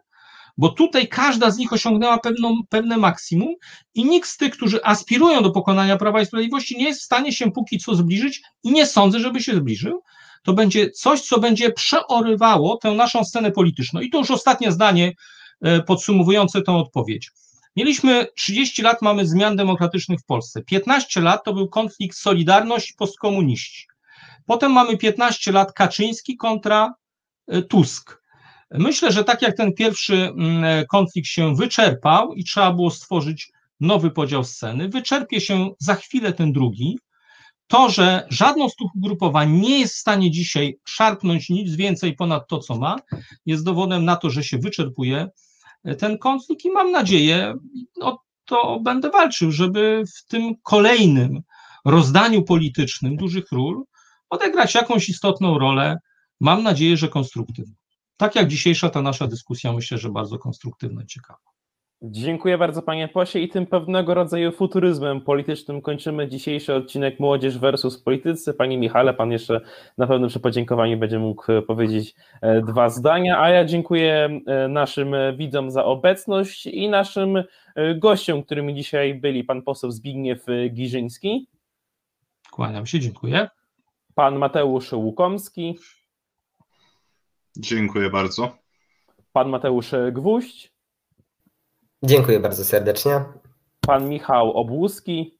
[0.57, 3.55] bo tutaj każda z nich osiągnęła pewną, pewne maksimum
[3.93, 7.31] i nikt z tych, którzy aspirują do pokonania Prawa i Sprawiedliwości, nie jest w stanie
[7.31, 10.01] się póki co zbliżyć i nie sądzę, żeby się zbliżył.
[10.43, 13.99] To będzie coś, co będzie przeorywało tę naszą scenę polityczną.
[13.99, 15.13] I to już ostatnie zdanie
[15.61, 17.31] e, podsumowujące tę odpowiedź.
[17.75, 20.61] Mieliśmy 30 lat, mamy zmian demokratycznych w Polsce.
[20.61, 23.87] 15 lat to był konflikt Solidarność postkomuniści.
[24.45, 26.93] Potem mamy 15 lat Kaczyński kontra
[27.47, 28.21] e, Tusk.
[28.71, 34.11] Myślę, że tak jak ten pierwszy mm, konflikt się wyczerpał i trzeba było stworzyć nowy
[34.11, 36.99] podział sceny, wyczerpie się za chwilę ten drugi.
[37.67, 42.47] To, że żadną z tych ugrupowań nie jest w stanie dzisiaj szarpnąć nic więcej ponad
[42.47, 42.95] to, co ma,
[43.45, 45.27] jest dowodem na to, że się wyczerpuje
[45.97, 47.53] ten konflikt i mam nadzieję,
[47.97, 51.41] no to będę walczył, żeby w tym kolejnym
[51.85, 53.83] rozdaniu politycznym dużych ról
[54.29, 55.97] odegrać jakąś istotną rolę.
[56.39, 57.75] Mam nadzieję, że konstruktywną
[58.17, 61.39] tak jak dzisiejsza ta nasza dyskusja, myślę, że bardzo konstruktywna i ciekawa.
[62.01, 68.03] Dziękuję bardzo panie posie i tym pewnego rodzaju futuryzmem politycznym kończymy dzisiejszy odcinek Młodzież versus
[68.03, 68.53] Politycy.
[68.53, 69.61] Panie Michale, pan jeszcze
[69.97, 75.15] na pewno przy podziękowaniu będzie mógł powiedzieć e, dwa zdania, a ja dziękuję e, naszym
[75.37, 77.43] widzom za obecność i naszym e,
[77.95, 81.47] gościom, którymi dzisiaj byli pan poseł Zbigniew Giżyński.
[82.51, 83.47] Kłaniam się, dziękuję.
[84.15, 85.79] Pan Mateusz Łukomski.
[87.57, 88.57] Dziękuję bardzo.
[89.33, 90.73] Pan Mateusz Gwóźdź.
[92.03, 93.21] Dziękuję bardzo serdecznie.
[93.81, 95.39] Pan Michał Obłuski.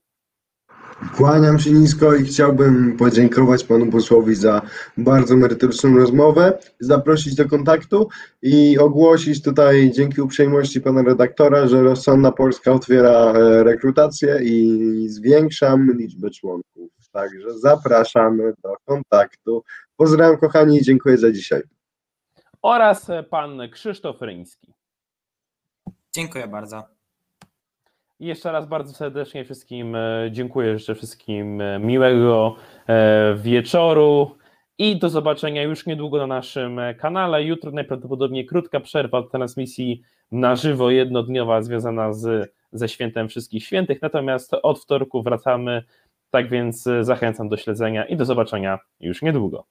[1.15, 4.61] Kłaniam się nisko i chciałbym podziękować panu posłowi za
[4.97, 8.09] bardzo merytoryczną rozmowę, zaprosić do kontaktu
[8.41, 15.97] i ogłosić tutaj dzięki uprzejmości pana redaktora, że Rozsądna Polska otwiera e, rekrutację i zwiększam
[15.97, 16.74] liczbę członków.
[17.15, 19.63] Także zapraszamy do kontaktu.
[19.97, 21.61] Pozdrawiam kochani i dziękuję za dzisiaj.
[22.61, 24.73] Oraz pan Krzysztof Ryński.
[26.15, 26.83] Dziękuję bardzo.
[28.19, 30.79] I jeszcze raz bardzo serdecznie wszystkim e, dziękuję.
[30.79, 32.55] Życzę wszystkim e, miłego
[32.87, 34.37] e, wieczoru
[34.77, 37.43] i do zobaczenia już niedługo na naszym kanale.
[37.43, 40.01] Jutro najprawdopodobniej krótka przerwa od transmisji
[40.31, 44.01] na żywo, jednodniowa, związana z, ze Świętem Wszystkich Świętych.
[44.01, 45.83] Natomiast od wtorku wracamy
[46.35, 49.65] tak więc e, zachęcam do śledzenia i do zobaczenia już niedługo.